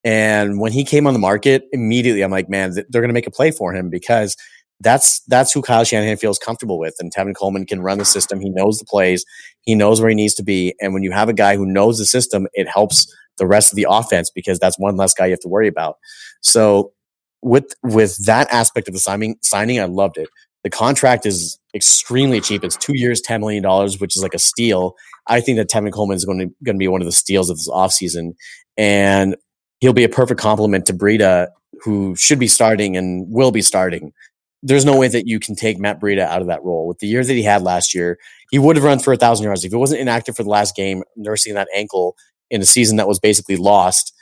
[0.05, 3.27] And when he came on the market, immediately I'm like, man, they're going to make
[3.27, 4.37] a play for him because
[4.81, 6.95] that's that's who Kyle Shanahan feels comfortable with.
[7.01, 8.41] And Tevin Coleman can run the system.
[8.41, 9.25] He knows the plays.
[9.63, 10.75] He knows where he needs to be.
[10.81, 13.77] And when you have a guy who knows the system, it helps the rest of
[13.77, 15.97] the offense because that's one less guy you have to worry about.
[16.41, 16.93] So
[17.43, 20.29] with with that aspect of the signing signing, I loved it.
[20.63, 22.65] The contract is extremely cheap.
[22.65, 23.65] It's two years, $10 million,
[23.99, 24.95] which is like a steal.
[25.27, 27.51] I think that Tevin Coleman is going to, going to be one of the steals
[27.51, 28.35] of this offseason.
[28.77, 29.37] And
[29.81, 31.49] he'll be a perfect complement to Breida,
[31.83, 34.13] who should be starting and will be starting.
[34.63, 36.87] There's no way that you can take Matt Breida out of that role.
[36.87, 38.19] With the years that he had last year,
[38.51, 39.65] he would have run for a thousand yards.
[39.65, 42.17] If he wasn't inactive for the last game, nursing that ankle
[42.51, 44.13] in a season that was basically lost,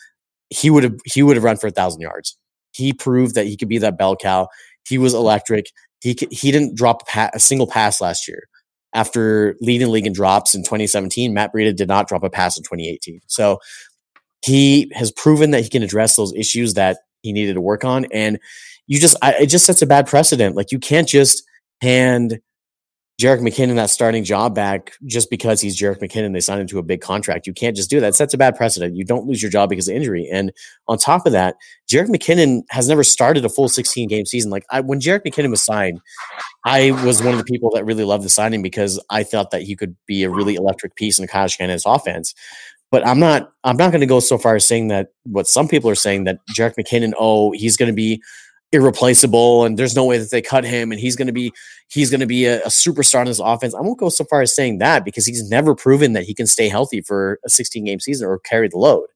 [0.51, 2.37] he would have he would have run for a thousand yards.
[2.73, 4.49] He proved that he could be that bell cow.
[4.87, 5.67] He was electric.
[6.01, 8.49] He he didn't drop a, pa- a single pass last year.
[8.95, 12.63] After leading league in drops in 2017, Matt Breida did not drop a pass in
[12.63, 13.21] 2018.
[13.27, 13.59] So
[14.43, 18.07] he has proven that he can address those issues that he needed to work on.
[18.13, 18.39] And
[18.87, 20.57] you just, I, it just sets a bad precedent.
[20.57, 21.43] Like you can't just
[21.83, 22.41] hand
[23.21, 26.33] Jerick McKinnon that starting job back just because he's Jerick McKinnon.
[26.33, 27.49] They signed him to a big contract.
[27.49, 28.11] You can't just do that.
[28.11, 28.95] It sets a bad precedent.
[28.95, 30.29] You don't lose your job because of injury.
[30.31, 30.53] And
[30.87, 31.57] on top of that,
[31.91, 34.53] Jerick McKinnon has never started a full 16 game season.
[34.53, 36.01] Like I, when Jerick McKinnon was signed,
[36.65, 39.63] I was one of the people that really loved the signing because I thought that
[39.63, 42.35] he could be a really electric piece in Kyle Shanahan's offense.
[42.93, 43.51] But I'm not.
[43.65, 46.25] I'm not going to go so far as saying that what some people are saying
[46.25, 47.13] that Jerick McKinnon.
[47.19, 48.23] Oh, he's going to be
[48.73, 51.53] irreplaceable and there's no way that they cut him and he's going to be
[51.89, 53.75] he's going to be a, a, superstar in this offense.
[53.75, 56.47] I won't go so far as saying that because he's never proven that he can
[56.47, 59.07] stay healthy for a 16 game season or carry the load.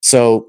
[0.00, 0.48] So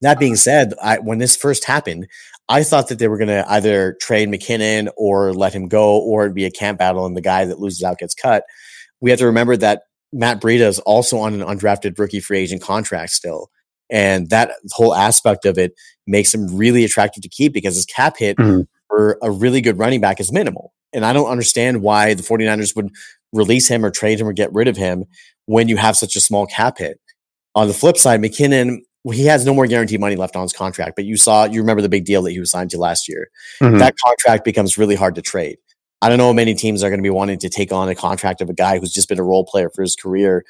[0.00, 2.08] that being said, I, when this first happened,
[2.48, 6.22] I thought that they were going to either trade McKinnon or let him go or
[6.22, 8.44] it'd be a camp battle and the guy that loses out gets cut.
[9.00, 9.82] We have to remember that
[10.12, 13.50] Matt Breida is also on an undrafted rookie free agent contract still.
[13.92, 15.74] And that whole aspect of it
[16.06, 18.62] makes him really attractive to keep because his cap hit mm-hmm.
[18.88, 20.72] for a really good running back is minimal.
[20.94, 22.90] And I don't understand why the 49ers would
[23.32, 25.04] release him or trade him or get rid of him
[25.46, 26.98] when you have such a small cap hit.
[27.54, 28.78] On the flip side, McKinnon,
[29.10, 31.82] he has no more guaranteed money left on his contract, but you saw, you remember
[31.82, 33.28] the big deal that he was signed to last year.
[33.60, 33.78] Mm-hmm.
[33.78, 35.58] That contract becomes really hard to trade.
[36.00, 37.94] I don't know how many teams are going to be wanting to take on a
[37.94, 40.44] contract of a guy who's just been a role player for his career,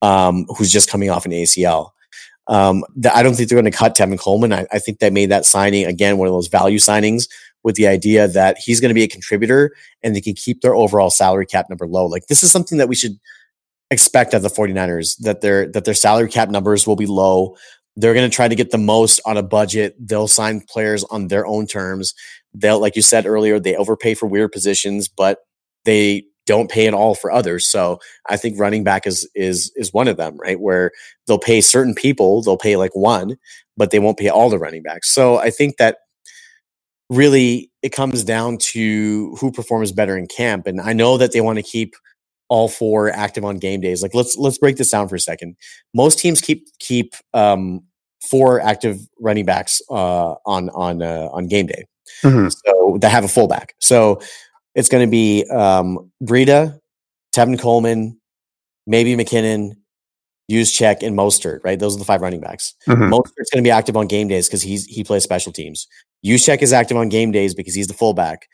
[0.00, 1.90] um, who's just coming off an ACL.
[2.46, 4.52] Um, I don't think they're going to cut Tevin Coleman.
[4.52, 7.26] I, I, think they made that signing again one of those value signings
[7.62, 10.74] with the idea that he's going to be a contributor and they can keep their
[10.74, 12.04] overall salary cap number low.
[12.04, 13.18] Like this is something that we should
[13.90, 17.56] expect of the 49ers that their that their salary cap numbers will be low.
[17.96, 19.94] They're going to try to get the most on a budget.
[19.98, 22.12] They'll sign players on their own terms.
[22.52, 25.38] They'll, like you said earlier, they overpay for weird positions, but
[25.84, 27.66] they don't pay at all for others.
[27.66, 30.60] So I think running back is is is one of them, right?
[30.60, 30.92] Where
[31.26, 33.36] they'll pay certain people, they'll pay like one,
[33.76, 35.10] but they won't pay all the running backs.
[35.10, 35.98] So I think that
[37.10, 40.66] really it comes down to who performs better in camp.
[40.66, 41.94] And I know that they want to keep
[42.48, 44.02] all four active on game days.
[44.02, 45.56] Like let's let's break this down for a second.
[45.94, 47.82] Most teams keep keep um,
[48.30, 51.84] four active running backs uh, on on uh, on game day.
[52.22, 52.48] Mm-hmm.
[52.48, 53.74] So they have a fullback.
[53.80, 54.20] So
[54.74, 56.78] it's going to be um, Breida,
[57.34, 58.20] Tevin Coleman,
[58.86, 59.72] maybe McKinnon,
[60.50, 61.60] Juszczyk, and Mostert.
[61.64, 62.74] Right, those are the five running backs.
[62.86, 63.12] Mm-hmm.
[63.12, 65.86] Mostert's going to be active on game days because he's he plays special teams.
[66.24, 68.48] Juszczyk is active on game days because he's the fullback.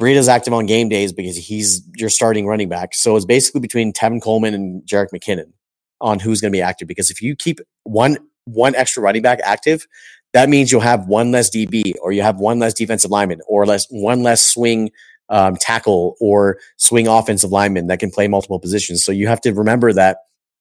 [0.00, 2.94] Breida's active on game days because he's your starting running back.
[2.94, 5.52] So it's basically between Tevin Coleman and Jerick McKinnon
[6.00, 6.88] on who's going to be active.
[6.88, 9.86] Because if you keep one one extra running back active,
[10.32, 13.64] that means you'll have one less DB or you have one less defensive lineman or
[13.66, 14.90] less one less swing
[15.28, 19.04] um, tackle or swing offensive lineman that can play multiple positions.
[19.04, 20.18] So you have to remember that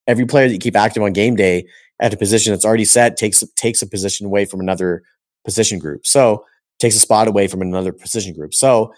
[0.07, 1.65] every player that you keep active on game day
[1.99, 5.03] at a position that's already set takes takes a position away from another
[5.45, 6.05] position group.
[6.05, 6.45] So
[6.79, 8.53] takes a spot away from another position group.
[8.53, 8.93] So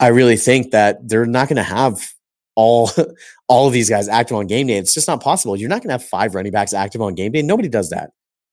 [0.00, 2.12] I really think that they're not going to have
[2.54, 2.90] all
[3.48, 4.76] all of these guys active on game day.
[4.76, 5.56] It's just not possible.
[5.56, 7.42] You're not going to have five running backs active on game day.
[7.42, 8.10] Nobody does that.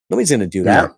[0.10, 0.90] Nobody's going to do that.
[0.90, 0.96] Yeah.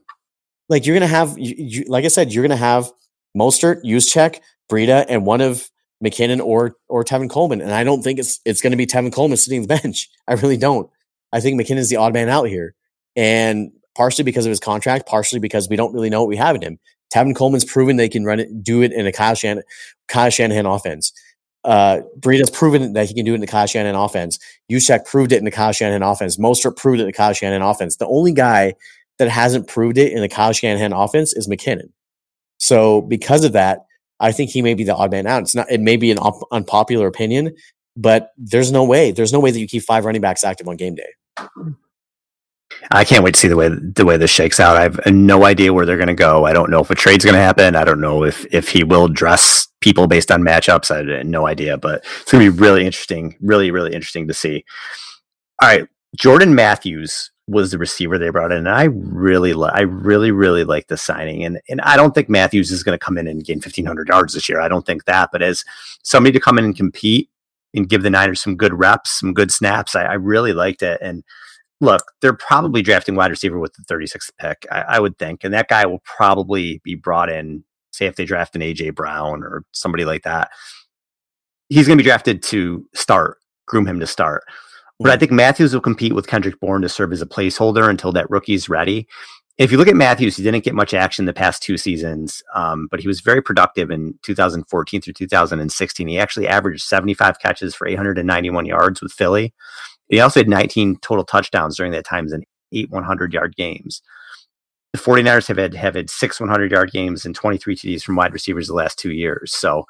[0.70, 2.92] Like you're going to have, you, you, like I said, you're going to have
[3.38, 4.40] Mostert, Juszczyk,
[4.70, 5.70] Breida, and one of
[6.04, 7.62] McKinnon or or Tevin Coleman.
[7.62, 10.10] And I don't think it's it's going to be Tevin Coleman sitting the bench.
[10.28, 10.90] I really don't.
[11.34, 12.74] I think McKinnon's the odd man out here,
[13.16, 16.56] and partially because of his contract, partially because we don't really know what we have
[16.56, 16.80] in him.
[17.14, 19.64] Tevin Coleman's proven they can run it, do it in a Kyle, Shan-
[20.08, 21.14] Kyle Shanahan offense.
[21.64, 24.40] Uh, Breida's proven that he can do it in the Kyle Shanahan offense.
[24.72, 26.38] Juszczyk proved it in the Kyle Shanahan offense.
[26.38, 27.98] Mostert proved it in the Kyle Shanahan offense.
[27.98, 28.76] The only guy
[29.18, 31.90] that hasn't proved it in the Kyle Shanahan offense is McKinnon.
[32.58, 33.87] So because of that,
[34.20, 35.44] I think he may be the odd man out.
[35.44, 35.70] It's not.
[35.72, 37.56] It may be an op- unpopular opinion,
[37.96, 39.12] but there's no way.
[39.12, 41.14] There's no way that you keep five running backs active on game day.
[42.92, 44.78] I can't wait to see the way the way this shakes out.
[44.78, 46.46] I have no idea where they're going to go.
[46.46, 47.76] I don't know if a trade's going to happen.
[47.76, 50.92] I don't know if if he will dress people based on matchups.
[50.92, 53.36] I had no idea, but it's going to be really interesting.
[53.42, 54.64] Really, really interesting to see.
[55.62, 59.82] All right, Jordan Matthews was the receiver they brought in, and I really, li- I
[59.82, 61.44] really, really like the signing.
[61.44, 64.10] And and I don't think Matthews is going to come in and gain fifteen hundred
[64.10, 64.60] yards this year.
[64.60, 65.30] I don't think that.
[65.32, 65.64] But as
[66.04, 67.30] somebody to come in and compete
[67.74, 71.00] and give the Niners some good reps, some good snaps, I, I really liked it.
[71.02, 71.24] And
[71.80, 75.44] look, they're probably drafting wide receiver with the 36th pick, I, I, would think.
[75.44, 79.44] And that guy will probably be brought in, say, if they draft an AJ Brown
[79.44, 80.50] or somebody like that.
[81.70, 83.38] He's going to be drafted to start,
[83.68, 84.44] groom him to start.
[85.00, 88.12] But I think Matthews will compete with Kendrick Bourne to serve as a placeholder until
[88.14, 89.08] that rookie's ready.
[89.58, 92.88] If you look at Matthews, he didn't get much action the past two seasons, um,
[92.92, 96.08] but he was very productive in 2014 through 2016.
[96.08, 99.54] He actually averaged 75 catches for 891 yards with Philly.
[100.10, 104.02] He also had 19 total touchdowns during that time in eight 100 yard games.
[104.94, 108.34] The 49ers have had, have had six 100 yard games and 23 TDs from wide
[108.34, 109.54] receivers the last two years.
[109.54, 109.86] So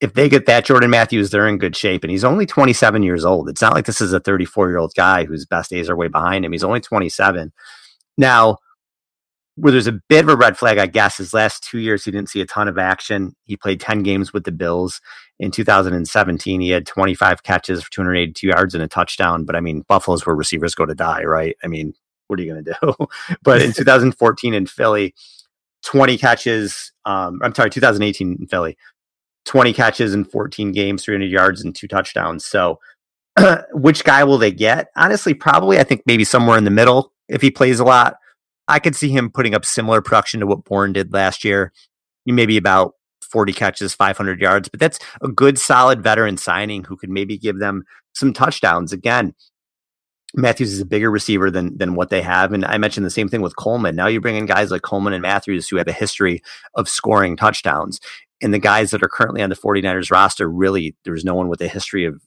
[0.00, 2.04] if they get that Jordan Matthews, they're in good shape.
[2.04, 3.48] And he's only 27 years old.
[3.48, 6.08] It's not like this is a 34 year old guy whose best days are way
[6.08, 6.52] behind him.
[6.52, 7.52] He's only 27.
[8.18, 8.58] Now,
[9.56, 12.10] where there's a bit of a red flag, I guess, his last two years he
[12.10, 13.34] didn't see a ton of action.
[13.44, 15.00] He played 10 games with the Bills.
[15.38, 19.44] In 2017, he had 25 catches for 282 yards and a touchdown.
[19.44, 21.56] But I mean, Buffalo's where receivers go to die, right?
[21.64, 21.94] I mean,
[22.26, 23.06] what are you going to do?
[23.42, 25.14] but in 2014 in Philly,
[25.84, 26.92] 20 catches.
[27.06, 28.76] Um, I'm sorry, 2018 in Philly,
[29.46, 32.44] 20 catches in 14 games, 300 yards, and two touchdowns.
[32.44, 32.78] So,
[33.72, 34.88] which guy will they get?
[34.96, 38.16] Honestly, probably I think maybe somewhere in the middle if he plays a lot.
[38.68, 41.72] I could see him putting up similar production to what Bourne did last year.
[42.26, 47.10] Maybe about 40 catches, 500 yards, but that's a good, solid veteran signing who could
[47.10, 47.84] maybe give them
[48.14, 48.92] some touchdowns.
[48.92, 49.34] Again,
[50.34, 53.28] Matthews is a bigger receiver than than what they have, and I mentioned the same
[53.28, 53.94] thing with Coleman.
[53.94, 56.42] Now you bring in guys like Coleman and Matthews who have a history
[56.74, 58.00] of scoring touchdowns,
[58.42, 61.60] and the guys that are currently on the 49ers roster really there's no one with
[61.60, 62.20] a history of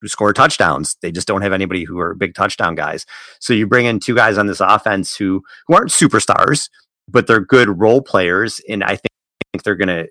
[0.00, 0.96] who score touchdowns.
[1.00, 3.06] They just don't have anybody who are big touchdown guys.
[3.40, 6.68] So you bring in two guys on this offense who who aren't superstars,
[7.08, 9.06] but they're good role players, and I think
[9.52, 10.08] think they're going to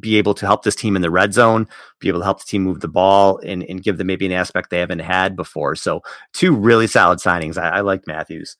[0.00, 1.66] be able to help this team in the red zone,
[1.98, 4.32] be able to help the team move the ball, and, and give them maybe an
[4.32, 5.74] aspect they haven't had before.
[5.74, 6.02] So,
[6.32, 7.58] two really solid signings.
[7.58, 8.56] I, I like Matthews.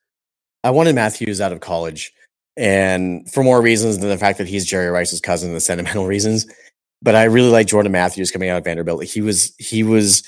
[0.64, 2.12] I wanted Matthews out of college,
[2.59, 6.46] and for more reasons than the fact that he's Jerry Rice's cousin, the sentimental reasons.
[7.00, 9.04] But I really like Jordan Matthews coming out of Vanderbilt.
[9.04, 10.24] He was he was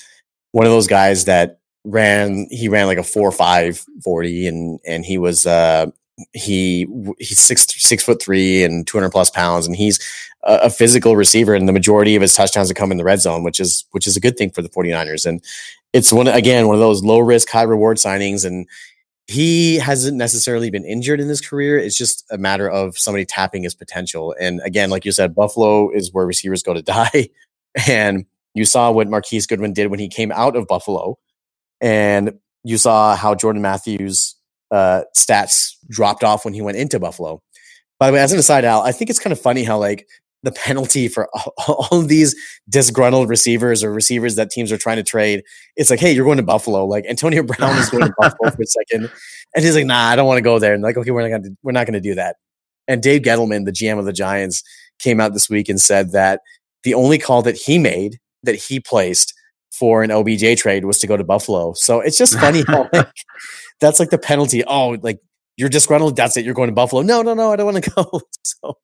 [0.53, 5.05] one of those guys that ran he ran like a four five forty and and
[5.05, 5.87] he was uh
[6.33, 6.87] he
[7.19, 9.99] he's six six foot three and 200 plus pounds and he's
[10.45, 13.21] a, a, physical receiver and the majority of his touchdowns have come in the red
[13.21, 15.43] zone which is which is a good thing for the 49ers and
[15.95, 18.69] it's one again one of those low risk high reward signings and
[19.31, 21.79] he hasn't necessarily been injured in his career.
[21.79, 24.35] It's just a matter of somebody tapping his potential.
[24.41, 27.29] And again like you said buffalo is where receivers go to die.
[27.87, 31.19] And you saw what marquise goodwin did when he came out of buffalo.
[31.81, 34.37] And you saw how jordan matthews
[34.71, 37.43] uh, stats dropped off when he went into Buffalo.
[37.99, 40.09] By the way, as an aside, Al, I think it's kind of funny how like
[40.43, 41.55] the penalty for all,
[41.91, 42.35] all of these
[42.69, 45.43] disgruntled receivers or receivers that teams are trying to trade,
[45.77, 46.85] it's like, hey, you're going to Buffalo.
[46.87, 49.11] Like Antonio Brown is going to Buffalo for a second,
[49.55, 50.75] and he's like, nah, I don't want to go there.
[50.75, 52.37] And like, okay, we're not going to we're not going to do that.
[52.89, 54.63] And Dave Gettleman, the GM of the Giants,
[54.99, 56.41] came out this week and said that
[56.83, 59.35] the only call that he made that he placed
[59.73, 61.73] for an OBJ trade was to go to Buffalo.
[61.75, 63.09] So it's just funny how like,
[63.81, 64.65] that's like the penalty.
[64.65, 65.21] Oh, like
[65.57, 66.17] you're disgruntled.
[66.17, 66.45] That's it.
[66.45, 67.03] You're going to Buffalo.
[67.03, 67.53] No, no, no.
[67.53, 68.21] I don't want to go.
[68.43, 68.77] so,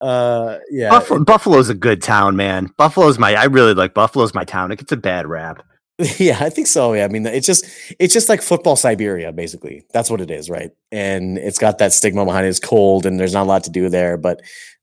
[0.00, 0.90] uh, yeah.
[0.90, 2.72] Buffalo, Buffalo's a good town, man.
[2.76, 3.34] Buffalo's my.
[3.34, 4.72] I really like Buffalo's my town.
[4.72, 5.62] It gets a bad rap.
[6.18, 6.94] Yeah, I think so.
[6.94, 7.66] Yeah, I mean, it's just
[7.98, 9.84] it's just like football Siberia, basically.
[9.92, 10.70] That's what it is, right?
[10.90, 12.48] And it's got that stigma behind it.
[12.48, 14.16] It's cold, and there's not a lot to do there.
[14.16, 14.38] But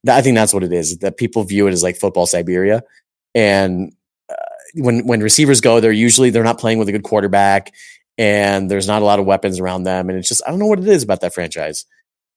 [0.05, 0.99] th- I think that's what it is.
[0.99, 2.83] That people view it as like football Siberia,
[3.33, 3.91] and
[4.29, 4.35] uh,
[4.75, 7.73] when when receivers go, they're usually they're not playing with a good quarterback,
[8.19, 10.67] and there's not a lot of weapons around them, and it's just I don't know
[10.67, 11.85] what it is about that franchise.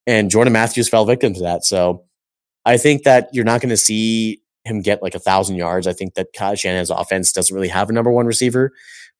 [0.06, 2.04] And Jordan Matthews fell victim to that, so
[2.64, 5.86] I think that you're not going to see him get like a thousand yards.
[5.86, 8.72] I think that Kyle Shanahan's offense doesn't really have a number one receiver,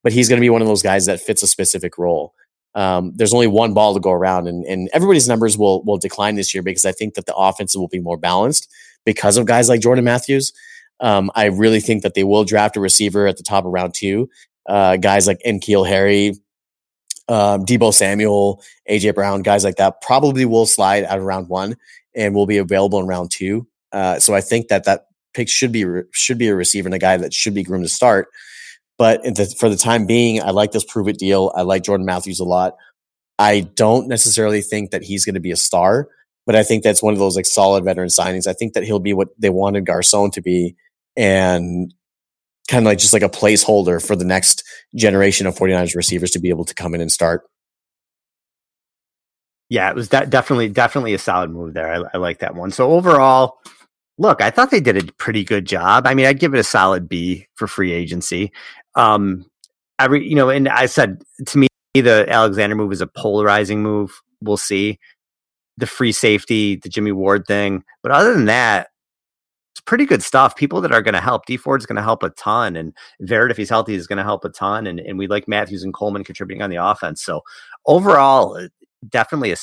[0.03, 2.35] but he's going to be one of those guys that fits a specific role.
[2.75, 6.37] Um, there's only one ball to go around, and, and everybody's numbers will will decline
[6.37, 8.73] this year because I think that the offense will be more balanced
[9.05, 10.53] because of guys like Jordan Matthews.
[11.01, 13.95] Um, I really think that they will draft a receiver at the top of round
[13.95, 14.29] two.
[14.69, 16.35] Uh, guys like N'Keal Harry,
[17.29, 21.77] um, Deebo Samuel, AJ Brown, guys like that probably will slide out of round one
[22.15, 23.67] and will be available in round two.
[23.93, 26.99] Uh, so I think that that pick should be should be a receiver and a
[26.99, 28.29] guy that should be groomed to start.
[28.99, 31.53] But the, for the time being, I like this prove it deal.
[31.55, 32.75] I like Jordan Matthews a lot.
[33.39, 36.09] I don't necessarily think that he's going to be a star,
[36.45, 38.47] but I think that's one of those like solid veteran signings.
[38.47, 40.77] I think that he'll be what they wanted Garcon to be
[41.17, 41.95] and
[42.69, 44.63] kind of like just like a placeholder for the next
[44.95, 47.50] generation of 49ers receivers to be able to come in and start.
[49.71, 51.93] Yeah, it was de- definitely definitely a solid move there.
[51.93, 52.73] I, I like that one.
[52.73, 53.59] So overall,
[54.19, 56.07] look, I thought they did a pretty good job.
[56.07, 58.53] I mean, I'd give it a solid B for free agency.
[58.97, 59.47] Um,
[60.01, 64.21] every you know, and I said to me, the Alexander move is a polarizing move.
[64.43, 64.99] We'll see
[65.77, 68.89] the free safety, the Jimmy Ward thing, but other than that,
[69.73, 70.57] it's pretty good stuff.
[70.57, 71.47] People that are going to help.
[71.47, 72.93] Dee Ford's going to help a ton, and
[73.23, 74.89] Verrett, if he's healthy, is going to help a ton.
[74.89, 77.23] And and we like Matthews and Coleman contributing on the offense.
[77.23, 77.43] So
[77.87, 78.67] overall,
[79.09, 79.57] definitely a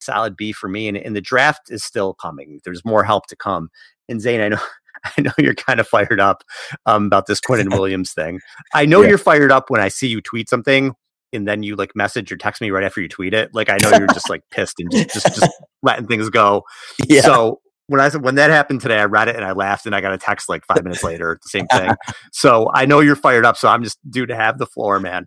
[0.00, 0.88] solid B for me.
[0.88, 2.60] And, and the draft is still coming.
[2.64, 3.70] There's more help to come.
[4.08, 4.60] And Zane, I know
[5.04, 6.44] I know you're kind of fired up
[6.86, 8.40] um, about this Quinnen Williams thing.
[8.72, 9.10] I know yeah.
[9.10, 10.94] you're fired up when I see you tweet something
[11.32, 13.50] and then you like message or text me right after you tweet it.
[13.52, 16.62] Like I know you're just like pissed and just just, just letting things go.
[17.08, 17.22] Yeah.
[17.22, 19.94] So when I said when that happened today, I read it and I laughed and
[19.94, 21.94] I got a text like five minutes later, the same thing.
[22.32, 23.56] so I know you're fired up.
[23.56, 25.26] So I'm just due to have the floor, man.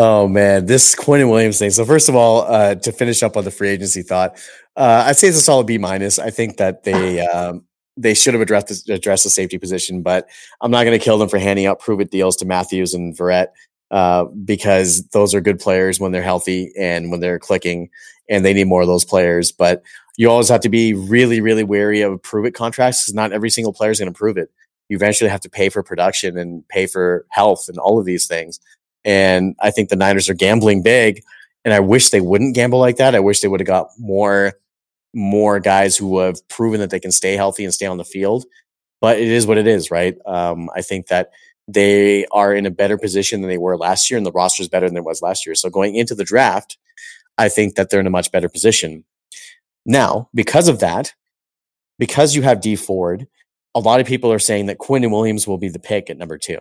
[0.00, 1.70] Oh man, this Quinnen Williams thing.
[1.70, 4.38] So first of all, uh, to finish up on the free agency thought,
[4.76, 6.20] uh, I'd say it's a solid B minus.
[6.20, 7.64] I think that they um,
[7.96, 10.28] they should have addressed addressed the safety position, but
[10.60, 13.18] I'm not going to kill them for handing out prove it deals to Matthews and
[13.18, 13.48] Verrett
[13.90, 17.90] uh, because those are good players when they're healthy and when they're clicking,
[18.30, 19.50] and they need more of those players.
[19.50, 19.82] But
[20.16, 23.50] you always have to be really, really wary of prove it contracts because not every
[23.50, 24.48] single player is going to prove it.
[24.88, 28.28] You eventually have to pay for production and pay for health and all of these
[28.28, 28.60] things.
[29.04, 31.22] And I think the Niners are gambling big,
[31.64, 33.14] and I wish they wouldn't gamble like that.
[33.14, 34.54] I wish they would have got more
[35.14, 38.44] more guys who have proven that they can stay healthy and stay on the field.
[39.00, 40.16] But it is what it is, right?
[40.26, 41.30] Um, I think that
[41.66, 44.68] they are in a better position than they were last year, and the roster is
[44.68, 45.54] better than it was last year.
[45.54, 46.78] So going into the draft,
[47.36, 49.04] I think that they're in a much better position.
[49.86, 51.14] Now, because of that,
[51.98, 53.26] because you have Dee Ford,
[53.74, 56.38] a lot of people are saying that Quinnen Williams will be the pick at number
[56.38, 56.58] two.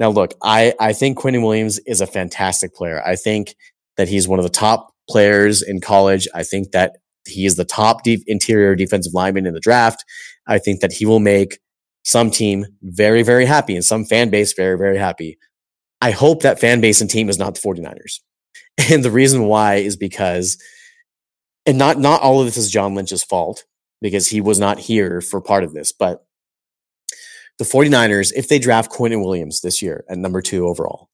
[0.00, 3.02] Now, look, I, I think Quinnen Williams is a fantastic player.
[3.06, 3.54] I think
[3.98, 6.26] that he's one of the top players in college.
[6.34, 6.96] I think that
[7.28, 10.02] he is the top deep interior defensive lineman in the draft.
[10.46, 11.58] I think that he will make
[12.02, 15.38] some team very, very happy and some fan base very, very happy.
[16.00, 18.20] I hope that fan base and team is not the 49ers.
[18.90, 20.56] And the reason why is because,
[21.66, 23.64] and not, not all of this is John Lynch's fault
[24.00, 26.24] because he was not here for part of this, but
[27.60, 31.10] the 49ers, if they draft Quinnen Williams this year at number two overall,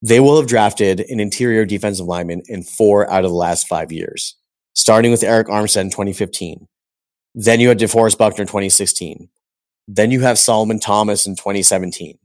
[0.00, 3.92] they will have drafted an interior defensive lineman in four out of the last five
[3.92, 4.36] years
[4.76, 6.68] starting with Arik Armstead in 2015.
[7.34, 9.28] Then you had DeForest Buckner in 2016.
[9.88, 12.18] Then you have Solomon Thomas in 2017.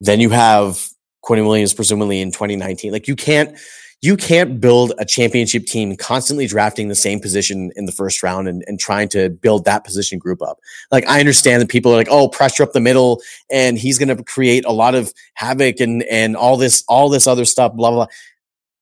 [0.00, 0.88] Then you have
[1.24, 2.92] Quinnen Williams presumably in 2019.
[2.92, 3.56] Like you can't
[4.04, 8.48] you can't build a championship team constantly drafting the same position in the first round
[8.48, 10.58] and, and trying to build that position group up.
[10.90, 14.22] Like I understand that people are like, oh, pressure up the middle and he's gonna
[14.22, 18.04] create a lot of havoc and and all this, all this other stuff, blah, blah,
[18.04, 18.14] blah.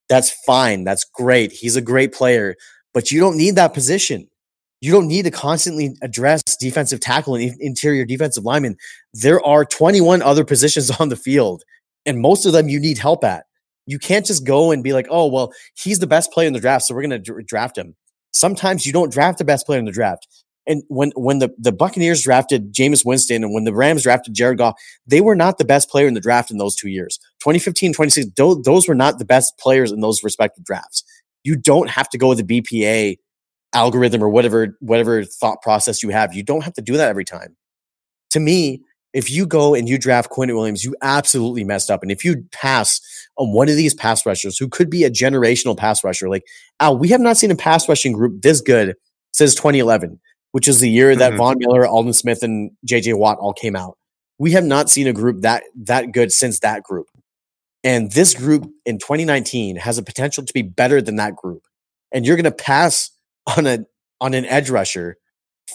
[0.08, 0.84] That's fine.
[0.84, 1.52] That's great.
[1.52, 2.56] He's a great player
[2.92, 4.28] but you don't need that position.
[4.80, 8.76] You don't need to constantly address defensive tackle and interior defensive lineman.
[9.14, 11.62] There are 21 other positions on the field,
[12.04, 13.46] and most of them you need help at.
[13.86, 16.60] You can't just go and be like, oh, well, he's the best player in the
[16.60, 17.96] draft, so we're going to draft him.
[18.32, 20.26] Sometimes you don't draft the best player in the draft.
[20.66, 24.58] And when when the, the Buccaneers drafted Jameis Winston and when the Rams drafted Jared
[24.58, 24.74] Goff,
[25.06, 27.18] they were not the best player in the draft in those two years.
[27.40, 31.02] 2015, 2016, those, those were not the best players in those respective drafts.
[31.42, 33.16] You don't have to go with the BPA
[33.72, 36.34] algorithm or whatever whatever thought process you have.
[36.34, 37.56] You don't have to do that every time.
[38.30, 38.82] To me,
[39.12, 42.02] if you go and you draft Quinnen Williams, you absolutely messed up.
[42.02, 43.00] And if you pass
[43.36, 46.44] on one of these pass rushers who could be a generational pass rusher, like
[46.80, 48.94] Al, we have not seen a pass rushing group this good
[49.32, 50.20] since 2011,
[50.52, 51.38] which is the year that mm-hmm.
[51.38, 53.98] Von Miller, Aldon Smith, and JJ Watt all came out.
[54.38, 57.08] We have not seen a group that that good since that group.
[57.84, 61.64] And this group in 2019 has a potential to be better than that group.
[62.12, 63.10] And you're going to pass
[63.56, 63.84] on a
[64.20, 65.16] on an edge rusher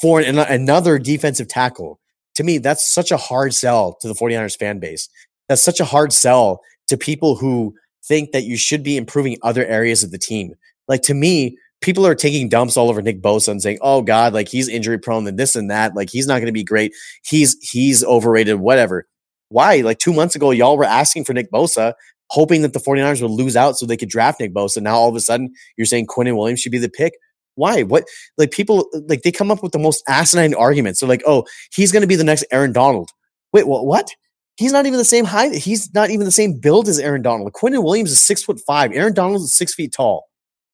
[0.01, 1.99] for an, another defensive tackle
[2.37, 5.09] to me, that's such a hard sell to the 49ers fan base.
[5.49, 7.73] That's such a hard sell to people who
[8.05, 10.53] think that you should be improving other areas of the team.
[10.87, 14.33] Like to me, people are taking dumps all over Nick Bosa and saying, "Oh God,
[14.33, 15.95] like he's injury prone and this and that.
[15.95, 16.93] Like he's not going to be great.
[17.25, 18.59] He's he's overrated.
[18.59, 19.07] Whatever."
[19.49, 19.77] Why?
[19.77, 21.93] Like two months ago, y'all were asking for Nick Bosa,
[22.29, 24.79] hoping that the 49ers would lose out so they could draft Nick Bosa.
[24.81, 27.13] Now all of a sudden, you're saying Quinnen Williams should be the pick.
[27.57, 27.83] Why?
[27.83, 28.05] What?
[28.37, 30.99] Like people, like they come up with the most asinine arguments.
[30.99, 33.09] They're like, oh, he's going to be the next Aaron Donald.
[33.51, 33.85] Wait, what?
[33.85, 34.09] What?
[34.57, 35.53] He's not even the same height.
[35.53, 37.51] He's not even the same build as Aaron Donald.
[37.53, 38.91] Quinnen Williams is six foot five.
[38.91, 40.25] Aaron Donald is six feet tall.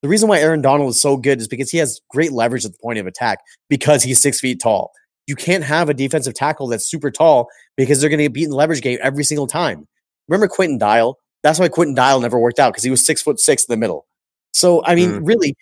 [0.01, 2.73] The reason why Aaron Donald is so good is because he has great leverage at
[2.73, 4.91] the point of attack because he's six feet tall.
[5.27, 8.53] You can't have a defensive tackle that's super tall because they're going to get beaten
[8.53, 9.87] leverage game every single time.
[10.27, 11.17] Remember Quinton Dial?
[11.41, 13.77] That's why Quinton Dial never worked out because he was six foot six in the
[13.77, 14.05] middle.
[14.53, 15.27] So I mean, mm.
[15.27, 15.55] really,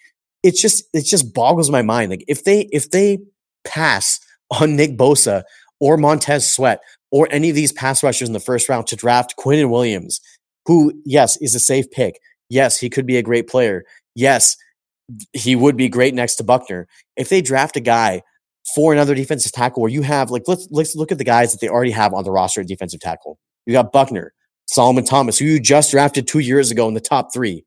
[0.44, 2.10] it's just it just boggles my mind.
[2.12, 3.20] Like if they if they
[3.64, 4.20] pass
[4.60, 5.44] on Nick Bosa
[5.80, 6.82] or Montez Sweat
[7.12, 10.20] or any of these pass rushers in the first round to draft Quinnen Williams,
[10.66, 12.20] who yes is a safe pick.
[12.50, 13.84] Yes, he could be a great player.
[14.16, 14.58] Yes,
[15.34, 16.88] he would be great next to Buckner.
[17.16, 18.24] If they draft a guy
[18.76, 21.62] for another defensive tackle where you have like let's let's look at the guys that
[21.62, 23.38] they already have on the roster at defensive tackle.
[23.66, 24.34] You got Buckner,
[24.68, 27.64] Solomon Thomas, who you just drafted two years ago in the top three.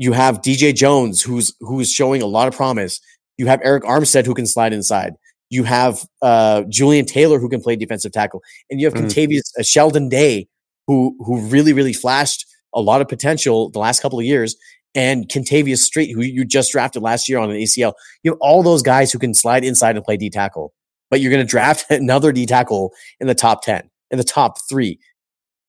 [0.00, 3.02] You have DJ Jones, who's who's showing a lot of promise.
[3.36, 5.12] You have Arik Armstead, who can slide inside.
[5.50, 8.40] You have uh, Julian Taylor, who can play defensive tackle,
[8.70, 9.02] and you have mm.
[9.02, 10.48] Kentavius uh, Sheldon Day,
[10.86, 14.56] who who really really flashed a lot of potential the last couple of years,
[14.94, 17.92] and Kentavius Street, who you just drafted last year on an ACL.
[18.22, 20.72] You have all those guys who can slide inside and play D tackle,
[21.10, 24.56] but you're going to draft another D tackle in the top ten, in the top
[24.66, 24.98] three.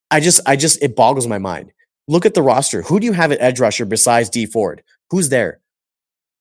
[0.09, 1.73] I just, I just, it boggles my mind.
[2.11, 2.81] Look at the roster.
[2.81, 4.83] Who do you have at edge rusher besides Dee Ford?
[5.11, 5.61] Who's there?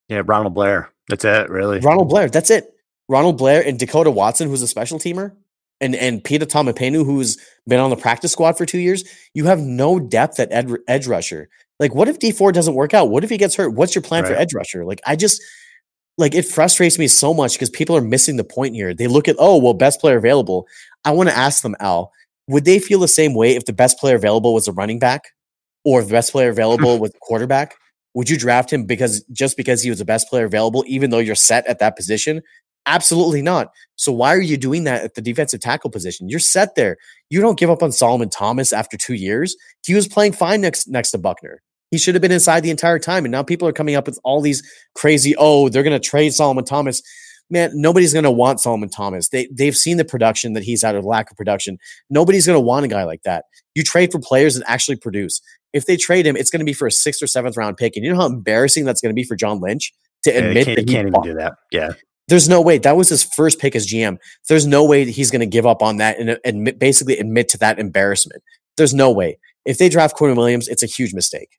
[0.09, 0.91] Yeah, Ronald Blair.
[1.09, 1.79] That's it, really.
[1.79, 2.29] Ronald Blair.
[2.29, 2.75] That's it.
[3.09, 5.33] Ronald Blair and Dekoda Watson, who's a special teamer,
[5.81, 9.05] and and Pita Taumoepenu, who's been on the practice squad for two years.
[9.33, 11.49] You have no depth at ed, edge rusher.
[11.79, 13.11] Like, what if Dee Ford doesn't work out?
[13.11, 13.73] What if he gets hurt?
[13.73, 14.33] What's your plan right.
[14.33, 14.85] for edge rusher?
[14.85, 15.41] Like, I just
[16.19, 18.93] like it frustrates me so much because people are missing the point here.
[18.93, 20.67] They look at oh well, best player available.
[21.05, 22.11] I want to ask them, Al,
[22.49, 25.27] would they feel the same way if the best player available was a running back?
[25.85, 27.77] Or the best player available with quarterback,
[28.15, 31.19] would you draft him because just because he was the best player available, even though
[31.19, 32.43] you're set at that position?
[32.87, 33.69] Absolutely not.
[33.97, 36.29] So why are you doing that at the defensive tackle position?
[36.29, 36.97] You're set there.
[37.29, 39.55] You don't give up on Solomon Thomas after two years.
[39.85, 41.63] He was playing fine next next to Buckner.
[41.91, 43.25] He should have been inside the entire time.
[43.25, 44.63] And now people are coming up with all these
[44.95, 47.03] crazy, oh, they're going to trade Solomon Thomas
[47.51, 49.29] man, nobody's going to want Solomon Thomas.
[49.29, 51.79] They they've seen the production that he's had or lack of production.
[52.09, 53.45] Nobody's going to want a guy like that.
[53.75, 55.41] You trade for players that actually produce.
[55.73, 57.97] If they trade him, it's going to be for a sixth or seventh round pick.
[57.97, 59.93] And you know how embarrassing that's going to be for John Lynch
[60.25, 61.55] to yeah, admit that he can't even do that.
[61.71, 61.93] Yeah.
[62.29, 64.19] There's no way that was his first pick as GM.
[64.49, 67.49] There's no way that he's going to give up on that and admit, basically admit
[67.51, 68.43] to that embarrassment.
[68.77, 69.39] There's no way.
[69.65, 71.59] If they draft Quinnen Williams, it's a huge mistake.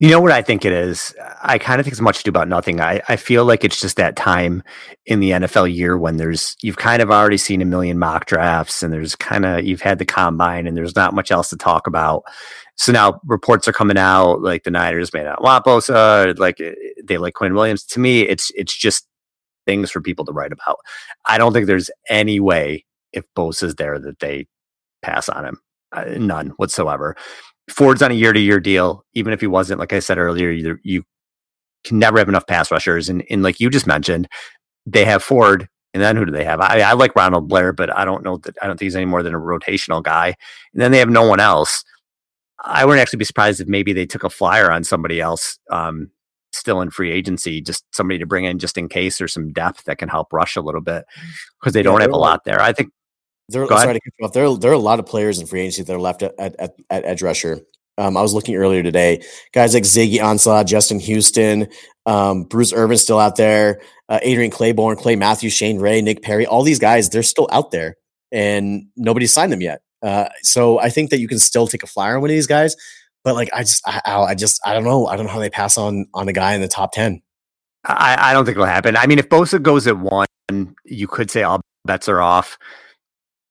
[0.00, 1.12] You know what I think it is?
[1.42, 2.80] I kind of think it's much ado about nothing.
[2.80, 4.62] I, I feel like it's just that time
[5.06, 8.84] in the NFL year when there's you've kind of already seen a million mock drafts
[8.84, 11.88] and there's kind of you've had the combine and there's not much else to talk
[11.88, 12.22] about.
[12.76, 16.74] So now reports are coming out like the Niners may not want Bosa, like eh,
[17.02, 17.82] they like Quinn Williams.
[17.86, 19.04] To me, it's it's just
[19.66, 20.78] things for people to write about.
[21.26, 24.46] I don't think there's any way if Bosa's there that they
[25.02, 25.58] pass on him.
[25.90, 27.16] Uh, none whatsoever.
[27.70, 29.04] Ford's on a year to year deal.
[29.14, 31.04] Even if he wasn't, like I said earlier, you, you
[31.84, 33.08] can never have enough pass rushers.
[33.08, 34.28] And, and like you just mentioned,
[34.86, 35.68] they have Ford.
[35.94, 36.60] And then who do they have?
[36.60, 39.06] I, I like Ronald Blair, but I don't know that I don't think he's any
[39.06, 40.34] more than a rotational guy.
[40.72, 41.82] And then they have no one else.
[42.64, 46.10] I wouldn't actually be surprised if maybe they took a flyer on somebody else um,
[46.52, 49.84] still in free agency, just somebody to bring in just in case there's some depth
[49.84, 51.04] that can help rush a little bit
[51.60, 52.60] because they don't have a lot there.
[52.60, 52.90] I think
[53.48, 54.32] there, sorry to cut you off.
[54.32, 56.54] There, there are a lot of players in free agency that are left at, at,
[56.58, 57.60] at, at edge rusher.
[57.96, 59.22] Um, I was looking earlier today.
[59.52, 61.66] Guys like Ziggy Ansah, Justin Houston,
[62.06, 66.46] um, Bruce Irvin still out there, uh, Adrian Clayborn, Clay Matthews, Shane Ray, Nick Perry.
[66.46, 67.96] All these guys, they're still out there,
[68.30, 69.80] and nobody's signed them yet.
[70.00, 72.46] Uh, so I think that you can still take a flyer on one of these
[72.46, 72.76] guys.
[73.24, 75.50] but like I just I, I just I don't know I don't know how they
[75.50, 77.20] pass on on a guy in the top ten.
[77.84, 78.96] I, I don't think it'll happen.
[78.96, 80.26] I mean, if Bosa goes at one,
[80.84, 82.58] you could say all bets are off.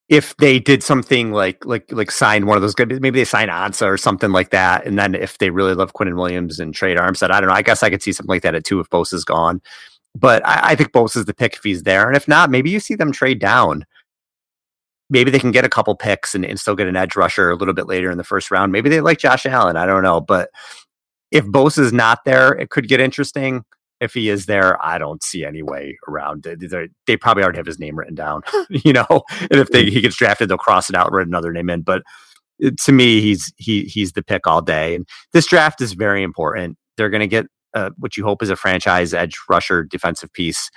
[0.09, 3.49] If they did something like like like sign one of those good, maybe they sign
[3.49, 6.97] Ansah or something like that, and then if they really love Quinnen Williams and trade
[6.97, 7.55] Armstead, I don't know.
[7.55, 9.61] I guess I could see something like that at two if Bosa's gone.
[10.15, 12.69] But I, I think Bose is the pick if he's there, and if not, maybe
[12.69, 13.85] you see them trade down
[15.09, 17.55] maybe they can get a couple picks and, and still get an edge rusher a
[17.55, 18.71] little bit later in the first round.
[18.71, 19.77] Maybe they like Josh Allen.
[19.77, 20.19] I don't know.
[20.19, 20.49] But
[21.31, 23.63] if Bosa is not there, it could get interesting.
[23.99, 26.69] If he is there, I don't see any way around it.
[26.69, 29.23] They're, they probably already have his name written down, you know.
[29.41, 31.81] And if they, he gets drafted, they'll cross it out, and write another name in.
[31.81, 32.03] But
[32.83, 34.95] to me, he's he he's the pick all day.
[34.95, 36.77] And this draft is very important.
[36.95, 40.69] They're going to get uh, what you hope is a franchise edge rusher defensive piece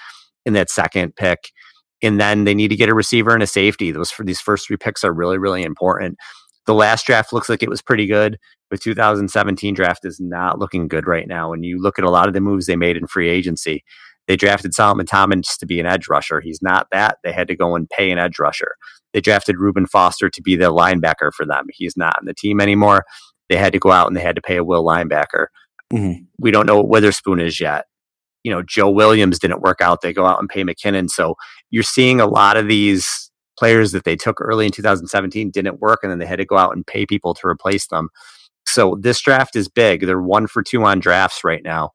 [0.46, 1.50] in that second pick
[2.02, 3.90] and then they need to get a receiver and a safety.
[3.90, 6.18] Those for these first three picks are really, really important.
[6.66, 8.38] The last draft looks like it was pretty good.
[8.70, 11.50] The 2017 draft is not looking good right now.
[11.50, 13.82] When you look at a lot of the moves they made in free agency.
[14.28, 16.40] They drafted Solomon Thomas to be an edge rusher.
[16.40, 17.18] He's not that.
[17.24, 18.76] They had to go and pay an edge rusher.
[19.12, 21.66] They drafted Reuben Foster to be the linebacker for them.
[21.72, 23.04] He's not on the team anymore.
[23.48, 25.46] They had to go out and they had to pay a will linebacker.
[25.92, 26.22] Mm-hmm.
[26.38, 27.86] We don't know what Witherspoon is yet
[28.42, 30.00] you know, Joe Williams didn't work out.
[30.00, 31.10] They go out and pay McKinnon.
[31.10, 31.34] So
[31.70, 33.29] you're seeing a lot of these
[33.60, 36.56] players that they took early in 2017 didn't work, and then they had to go
[36.56, 38.08] out and pay people to replace them.
[38.66, 40.06] So this draft is big.
[40.06, 41.90] They're one for two on drafts right now.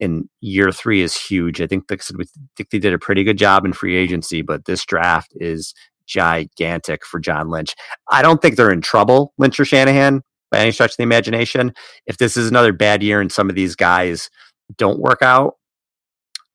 [0.00, 1.60] And year three is huge.
[1.60, 5.32] I think, think they did a pretty good job in free agency, but this draft
[5.36, 5.74] is
[6.06, 7.74] gigantic for John Lynch.
[8.10, 11.72] I don't think they're in trouble, Lynch or Shanahan, by any stretch of the imagination.
[12.06, 14.30] If this is another bad year and some of these guys
[14.76, 15.56] don't work out,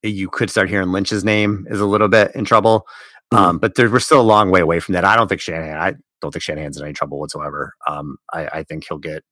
[0.03, 2.85] you could start hearing Lynch's name is a little bit in trouble.
[3.31, 5.03] Um, but there, we're still a long way away from that.
[5.03, 5.77] I don't think Shanahan.
[5.77, 7.73] I don't think Shanahan's in any trouble whatsoever.
[7.87, 9.23] Um, I, I, think he'll get,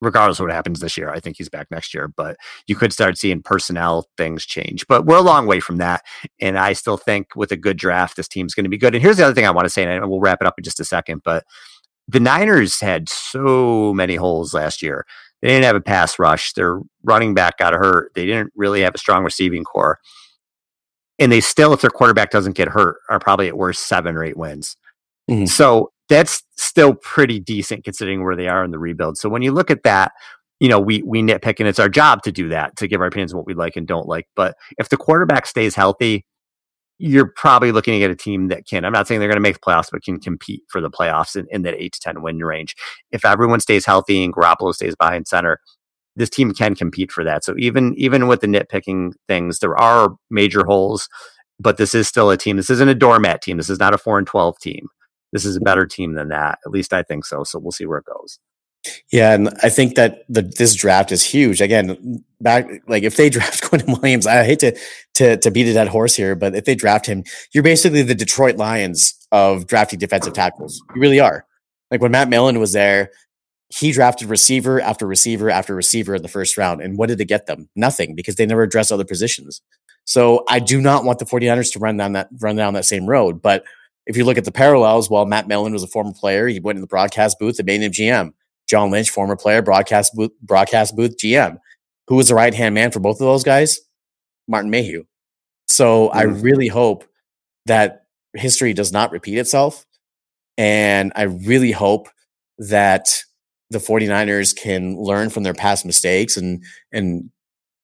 [0.00, 1.10] regardless of what happens this year.
[1.10, 2.08] I think he's back next year.
[2.08, 4.86] But you could start seeing personnel things change.
[4.88, 6.02] But we're a long way from that.
[6.40, 8.94] And I still think with a good draft, this team's going to be good.
[8.94, 10.64] And here's the other thing I want to say, and we'll wrap it up in
[10.64, 11.22] just a second.
[11.24, 11.44] But
[12.08, 15.06] the Niners had so many holes last year.
[15.40, 16.52] They didn't have a pass rush.
[16.52, 18.12] Their running back got hurt.
[18.14, 19.98] They didn't really have a strong receiving core.
[21.20, 24.24] And they still, if their quarterback doesn't get hurt, are probably at worst seven or
[24.24, 24.76] eight wins.
[25.30, 25.44] Mm-hmm.
[25.46, 29.16] So that's still pretty decent considering where they are in the rebuild.
[29.16, 30.12] So when you look at that,
[30.58, 33.06] you know, we we nitpick and it's our job to do that, to give our
[33.06, 34.26] opinions on what we like and don't like.
[34.34, 36.26] But if the quarterback stays healthy,
[36.98, 39.54] you're probably looking at a team that can, I'm not saying they're going to make
[39.54, 42.38] the playoffs, but can compete for the playoffs in, in that eight to 10 win
[42.40, 42.76] range.
[43.10, 45.60] If everyone stays healthy and Garoppolo stays behind center,
[46.16, 47.44] this team can compete for that.
[47.44, 51.08] So even, even with the nitpicking things, there are major holes,
[51.58, 52.56] but this is still a team.
[52.56, 53.56] This isn't a doormat team.
[53.56, 54.88] This is not a four and 12 team.
[55.32, 56.58] This is a better team than that.
[56.66, 57.44] At least I think so.
[57.44, 58.38] So we'll see where it goes.
[59.12, 61.60] Yeah, and I think that the this draft is huge.
[61.60, 64.76] Again, back like if they draft Quinnen Williams, I hate to
[65.14, 68.14] to to beat a dead horse here, but if they draft him, you're basically the
[68.14, 70.82] Detroit Lions of drafting defensive tackles.
[70.94, 71.44] You really are.
[71.90, 73.10] Like when Matt Millen was there,
[73.70, 76.82] he drafted receiver after receiver after receiver in the first round.
[76.82, 77.68] And what did it get them?
[77.76, 79.62] Nothing, because they never addressed other positions.
[80.04, 83.06] So I do not want the 49ers to run down that run down that same
[83.06, 83.40] road.
[83.40, 83.64] But
[84.06, 86.48] if you look at the parallels, well, Matt Millen was a former player.
[86.48, 88.32] He went in the broadcast booth and made him GM.
[88.68, 91.58] John Lynch, former player, broadcast booth, broadcast booth GM.
[92.08, 93.80] Who was the right hand man for both of those guys?
[94.48, 95.04] Martin Mayhew.
[95.68, 96.14] So mm.
[96.14, 97.04] I really hope
[97.66, 99.86] that history does not repeat itself.
[100.58, 102.08] And I really hope
[102.58, 103.22] that
[103.70, 107.30] the 49ers can learn from their past mistakes and and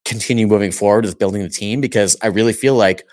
[0.04, 3.04] continue moving forward with building the team because I really feel like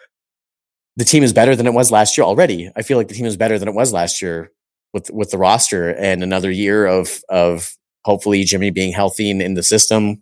[0.95, 2.69] the team is better than it was last year already.
[2.75, 4.51] I feel like the team is better than it was last year
[4.93, 7.75] with with the roster and another year of of
[8.05, 10.21] hopefully Jimmy being healthy and in the system.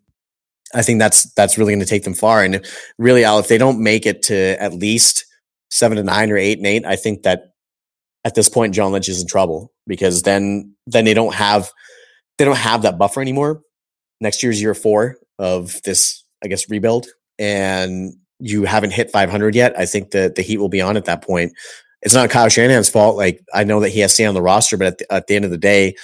[0.73, 2.43] I think that's that's really going to take them far.
[2.43, 2.65] And
[2.97, 5.25] really, Al, if they don't make it to at least
[5.69, 7.53] seven to nine or eight and eight, I think that
[8.23, 11.69] at this point John Lynch is in trouble because then then they don't have
[12.41, 13.61] they don't have that buffer anymore.
[14.19, 17.07] Next year's year four of this, I guess, rebuild,
[17.37, 19.77] and you haven't hit 500 yet.
[19.77, 21.53] I think that the heat will be on at that point
[22.01, 23.15] it's not Kyle Shanahan's fault.
[23.15, 25.27] Like I know that he has to stay on the roster, but at the, at
[25.27, 25.95] the end of the day,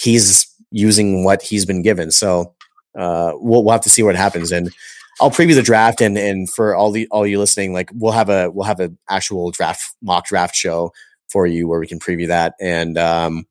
[0.00, 2.10] he's using what he's been given.
[2.10, 2.54] So
[2.96, 4.52] uh, we'll, we'll have to see what happens.
[4.52, 4.70] And
[5.20, 8.30] I'll preview the draft and and for all the all you listening, like we'll have
[8.30, 10.92] a we'll have an actual draft mock draft show
[11.28, 12.54] for you where we can preview that.
[12.60, 13.46] And um,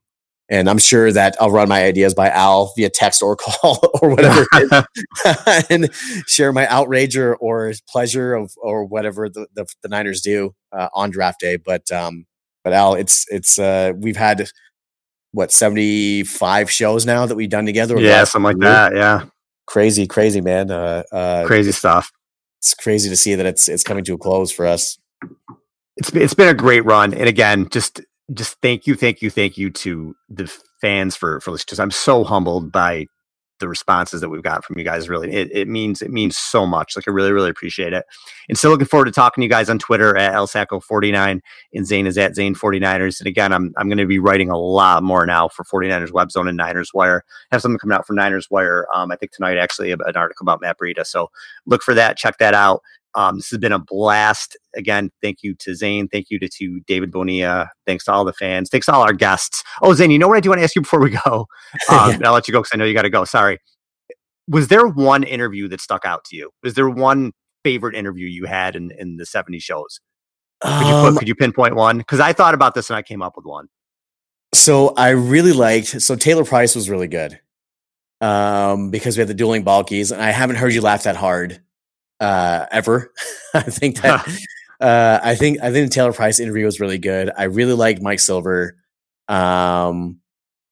[0.50, 4.10] and I'm sure that I'll run my ideas by Al via text or call or
[4.10, 4.46] whatever,
[5.70, 5.94] and
[6.28, 10.90] share my outrage or, or pleasure of or whatever the, the, the Niners do uh,
[10.94, 11.58] on draft day.
[11.58, 12.26] But um,
[12.64, 14.50] but Al, it's it's uh, we've had
[15.32, 18.00] what 75 shows now that we've done together.
[18.00, 18.96] Yeah, something like that.
[18.96, 19.26] Yeah.
[19.68, 20.72] Crazy, crazy, man.
[20.72, 22.12] Uh, uh, crazy stuff.
[22.58, 24.98] It's crazy to see that it's it's coming to a close for us.
[25.96, 28.02] It's it's been a great run, and again, just
[28.34, 30.48] just thank you, thank you, thank you to the
[30.82, 31.80] fans for for listening.
[31.80, 33.08] I'm so humbled by
[33.60, 35.32] the responses that we've got from you guys really.
[35.32, 36.96] It, it means it means so much.
[36.96, 38.06] Like i really really appreciate it.
[38.48, 41.42] And still looking forward to talking to you guys on twitter at lsacco49
[41.74, 44.58] and zane is at zane 49ers and again i'm, I'm going to be writing a
[44.58, 47.24] lot more now for 49ers web zone and niners wire.
[47.52, 50.44] I have something coming out from niners wire um, i think tonight actually an article
[50.44, 51.06] about matt breida.
[51.06, 51.30] So
[51.66, 52.18] look for that.
[52.18, 52.82] Check that out
[53.16, 54.58] um, this has been a blast.
[54.76, 56.08] Again, thank you to Zane.
[56.08, 57.70] Thank you to, to David Bonilla.
[57.86, 58.70] Thanks to all the fans.
[58.70, 59.64] Thanks to all our guests.
[59.82, 61.48] Oh, Zane, you know what I do want to ask you before we go?
[61.90, 62.28] Um, yeah.
[62.28, 63.26] I'll let you go because I know you got to go.
[63.26, 63.60] Sorry.
[64.48, 66.52] Was there one interview that stuck out to you?
[66.64, 67.32] Was there one
[67.64, 70.00] favorite interview you had in, in the 70 shows?
[70.62, 72.00] Could you, put, um, could you pinpoint one?
[72.00, 73.68] Because I thought about this and I came up with one.
[74.54, 76.02] So I really liked.
[76.02, 77.40] So Taylor Price was really good
[78.22, 81.62] um, because we had the dueling bulkies, and I haven't heard you laugh that hard
[82.20, 83.12] uh, ever.
[83.54, 84.28] I think that
[84.80, 87.32] uh, I think I think the Taylor Price interview was really good.
[87.38, 88.76] I really liked Mike Silver,
[89.28, 90.20] um,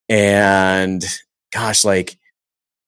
[0.09, 1.03] and
[1.51, 2.17] gosh, like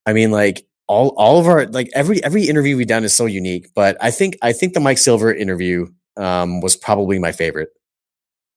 [0.06, 3.26] I mean, like all all of our like every every interview we've done is so
[3.26, 3.68] unique.
[3.76, 5.88] But I think I think the Mike Silver interview
[6.18, 7.70] um, was probably my favorite.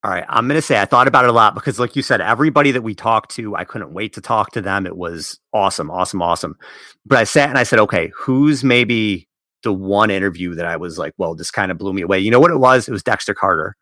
[0.04, 2.20] All right, I'm gonna say I thought about it a lot because, like you said,
[2.20, 4.86] everybody that we talked to, I couldn't wait to talk to them.
[4.86, 6.56] It was awesome, awesome, awesome.
[7.06, 9.28] But I sat and I said, okay, who's maybe
[9.62, 12.18] the one interview that I was like, well, this kind of blew me away.
[12.18, 12.88] You know what it was?
[12.88, 13.76] It was Dexter Carter.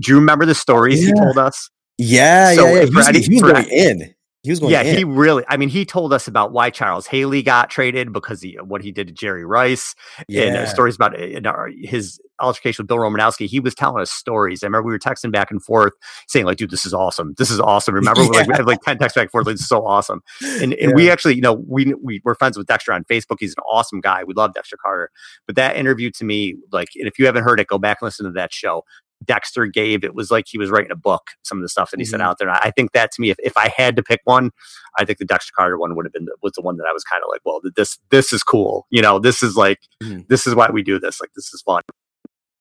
[0.00, 1.08] Do you remember the stories yeah.
[1.14, 1.70] he told us?
[1.98, 2.84] Yeah, so yeah, yeah.
[2.84, 4.14] He was, he was going in.
[4.42, 5.44] He was going yeah, he really.
[5.48, 8.90] I mean, he told us about why Charles Haley got traded because he what he
[8.90, 9.94] did to Jerry Rice,
[10.26, 10.42] yeah.
[10.42, 13.46] and uh, stories about uh, his altercation with Bill Romanowski.
[13.46, 14.64] He was telling us stories.
[14.64, 15.92] I remember we were texting back and forth,
[16.26, 17.34] saying like, "Dude, this is awesome.
[17.38, 18.30] This is awesome." Remember, yeah.
[18.30, 19.46] like we had like ten texts back and forth.
[19.46, 20.22] Like, this is so awesome.
[20.60, 20.94] And and yeah.
[20.96, 23.36] we actually, you know, we we we're friends with Dexter on Facebook.
[23.38, 24.24] He's an awesome guy.
[24.24, 25.10] We love Dexter Carter.
[25.46, 28.08] But that interview to me, like, and if you haven't heard it, go back and
[28.08, 28.82] listen to that show.
[29.24, 32.00] Dexter gave, it was like he was writing a book, some of the stuff that
[32.00, 32.10] he mm-hmm.
[32.10, 32.48] said out there.
[32.48, 34.50] And I think that to me, if, if I had to pick one,
[34.98, 36.92] I think the Dexter Carter one would have been the, was the one that I
[36.92, 38.86] was kind of like, well, this this is cool.
[38.90, 40.22] You know, this is like mm-hmm.
[40.28, 41.20] this is why we do this.
[41.20, 41.82] Like this is fun.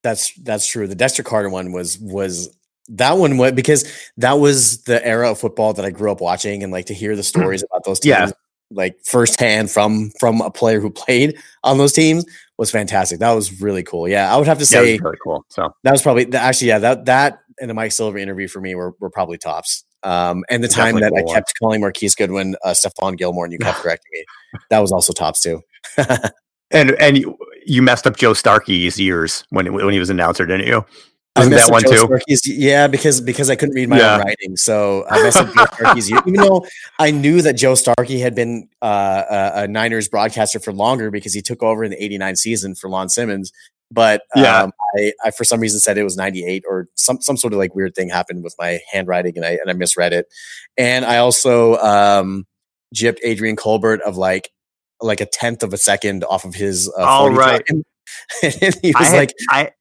[0.03, 0.87] That's that's true.
[0.87, 2.55] The Dexter Carter one was was
[2.89, 3.85] that one was because
[4.17, 7.15] that was the era of football that I grew up watching and like to hear
[7.15, 7.39] the mm-hmm.
[7.39, 8.31] stories about those teams yeah.
[8.71, 12.25] like firsthand from from a player who played on those teams
[12.61, 13.17] was fantastic.
[13.17, 14.07] That was really cool.
[14.07, 15.43] Yeah, I would have to say yeah, really cool.
[15.49, 18.75] So that was probably actually yeah that that and the Mike Silver interview for me
[18.75, 19.83] were were probably tops.
[20.03, 21.69] Um, and the time that cool I kept one.
[21.69, 24.25] calling Marquise Goodwin uh, Stephon Gilmore and you kept correcting me,
[24.69, 25.63] that was also tops too.
[26.69, 27.35] and and you,
[27.65, 30.85] you messed up Joe Starkey's ears when when he was announcer, didn't you?
[31.37, 32.07] Wasn't that one too?
[32.07, 34.15] Starkey's, yeah, because because I couldn't read my yeah.
[34.15, 36.11] own writing, so I messed up Joe Starkey's.
[36.11, 36.65] Even though
[36.99, 41.33] I knew that Joe Starkey had been uh, a, a, Niners broadcaster for longer because
[41.33, 43.53] he took over in the '89 season for Lon Simmons,
[43.89, 47.37] but yeah, um, I, I, for some reason said it was '98 or some some
[47.37, 50.27] sort of like weird thing happened with my handwriting and I and I misread it,
[50.77, 52.45] and I also um,
[52.93, 54.49] gypped Adrian Colbert of like
[55.01, 56.91] like a tenth of a second off of his.
[56.97, 57.63] Uh, All right.
[58.43, 59.71] and he was I like, I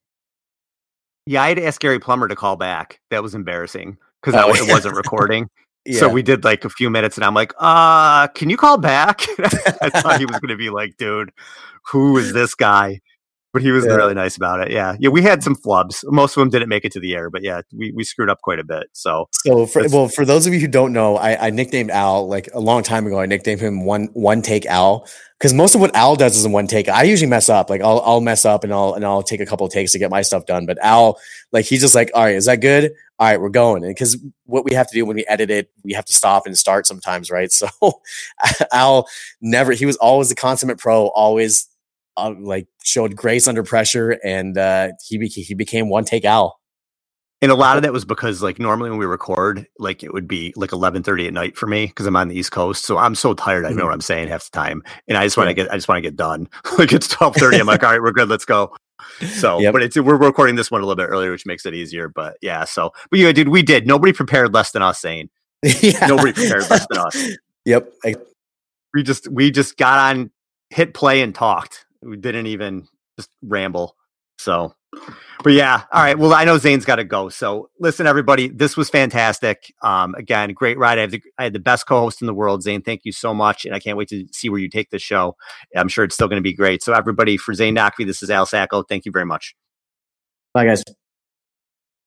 [1.27, 3.01] yeah, I had to ask Gary Plummer to call back.
[3.11, 5.49] That was embarrassing because oh, it wasn't recording.
[5.87, 6.01] Yeah.
[6.01, 9.23] So we did like a few minutes, and I'm like, "Uh, can you call back?"
[9.39, 11.31] I thought he was going to be like, "Dude,
[11.91, 13.01] who is this guy?"
[13.53, 13.95] But he was yeah.
[13.95, 14.71] really nice about it.
[14.71, 15.09] Yeah, yeah.
[15.09, 16.05] We had some flubs.
[16.05, 18.41] Most of them didn't make it to the air, but yeah, we, we screwed up
[18.43, 18.85] quite a bit.
[18.93, 22.29] So, so for, well, for those of you who don't know, I, I nicknamed Al
[22.29, 23.19] like a long time ago.
[23.19, 25.05] I nicknamed him one one take Al
[25.39, 26.89] because most of what Al does is in one take.
[26.89, 27.71] I usually mess up.
[27.71, 29.99] Like I'll I'll mess up and I'll and I'll take a couple of takes to
[29.99, 30.65] get my stuff done.
[30.65, 31.19] But Al,
[31.51, 32.93] like he's just like, all right, is that good?
[33.19, 33.83] All right, we're going.
[33.83, 36.47] And because what we have to do when we edit it, we have to stop
[36.47, 37.51] and start sometimes, right?
[37.61, 37.69] So
[38.73, 39.09] Al
[39.41, 39.73] never.
[39.73, 41.09] He was always the consummate pro.
[41.09, 41.67] Always
[42.17, 46.59] uh, like showed grace under pressure, and uh, he he became one take Al.
[47.43, 50.29] And a lot of that was because like normally when we record, like it would
[50.29, 52.85] be like eleven thirty at night for me because I'm on the East Coast.
[52.85, 53.65] So I'm so tired.
[53.65, 53.87] I know mm-hmm.
[53.87, 55.97] what I'm saying half the time, and I just want to get I just want
[55.97, 56.49] to get done.
[56.79, 57.59] like it's twelve thirty.
[57.59, 58.29] I'm like, all right, we're good.
[58.29, 58.77] Let's go.
[59.21, 59.73] So, yep.
[59.73, 62.09] but it's we're recording this one a little bit earlier, which makes it easier.
[62.09, 63.87] But yeah, so but yeah, dude, we did.
[63.87, 65.31] Nobody prepared less than us, saying
[65.63, 66.07] yeah.
[66.07, 67.37] nobody prepared less than us.
[67.65, 67.93] Yep.
[68.05, 68.17] I-
[68.93, 70.31] we just we just got on,
[70.71, 71.87] hit play, and talked.
[72.03, 73.97] We didn't even just ramble.
[74.39, 74.75] So,
[75.45, 76.19] but yeah, all right.
[76.19, 77.29] Well, I know Zane's got to go.
[77.29, 79.73] So, listen, everybody, this was fantastic.
[79.83, 80.99] Um, again, great ride.
[80.99, 82.81] I, have the, I had the best co-host in the world, Zane.
[82.81, 85.37] Thank you so much, and I can't wait to see where you take the show.
[85.77, 86.83] I'm sure it's still going to be great.
[86.83, 88.83] So, everybody, for Zane Naqvi, this is Al Sacco.
[88.83, 89.55] Thank you very much.
[90.55, 90.83] Bye, guys.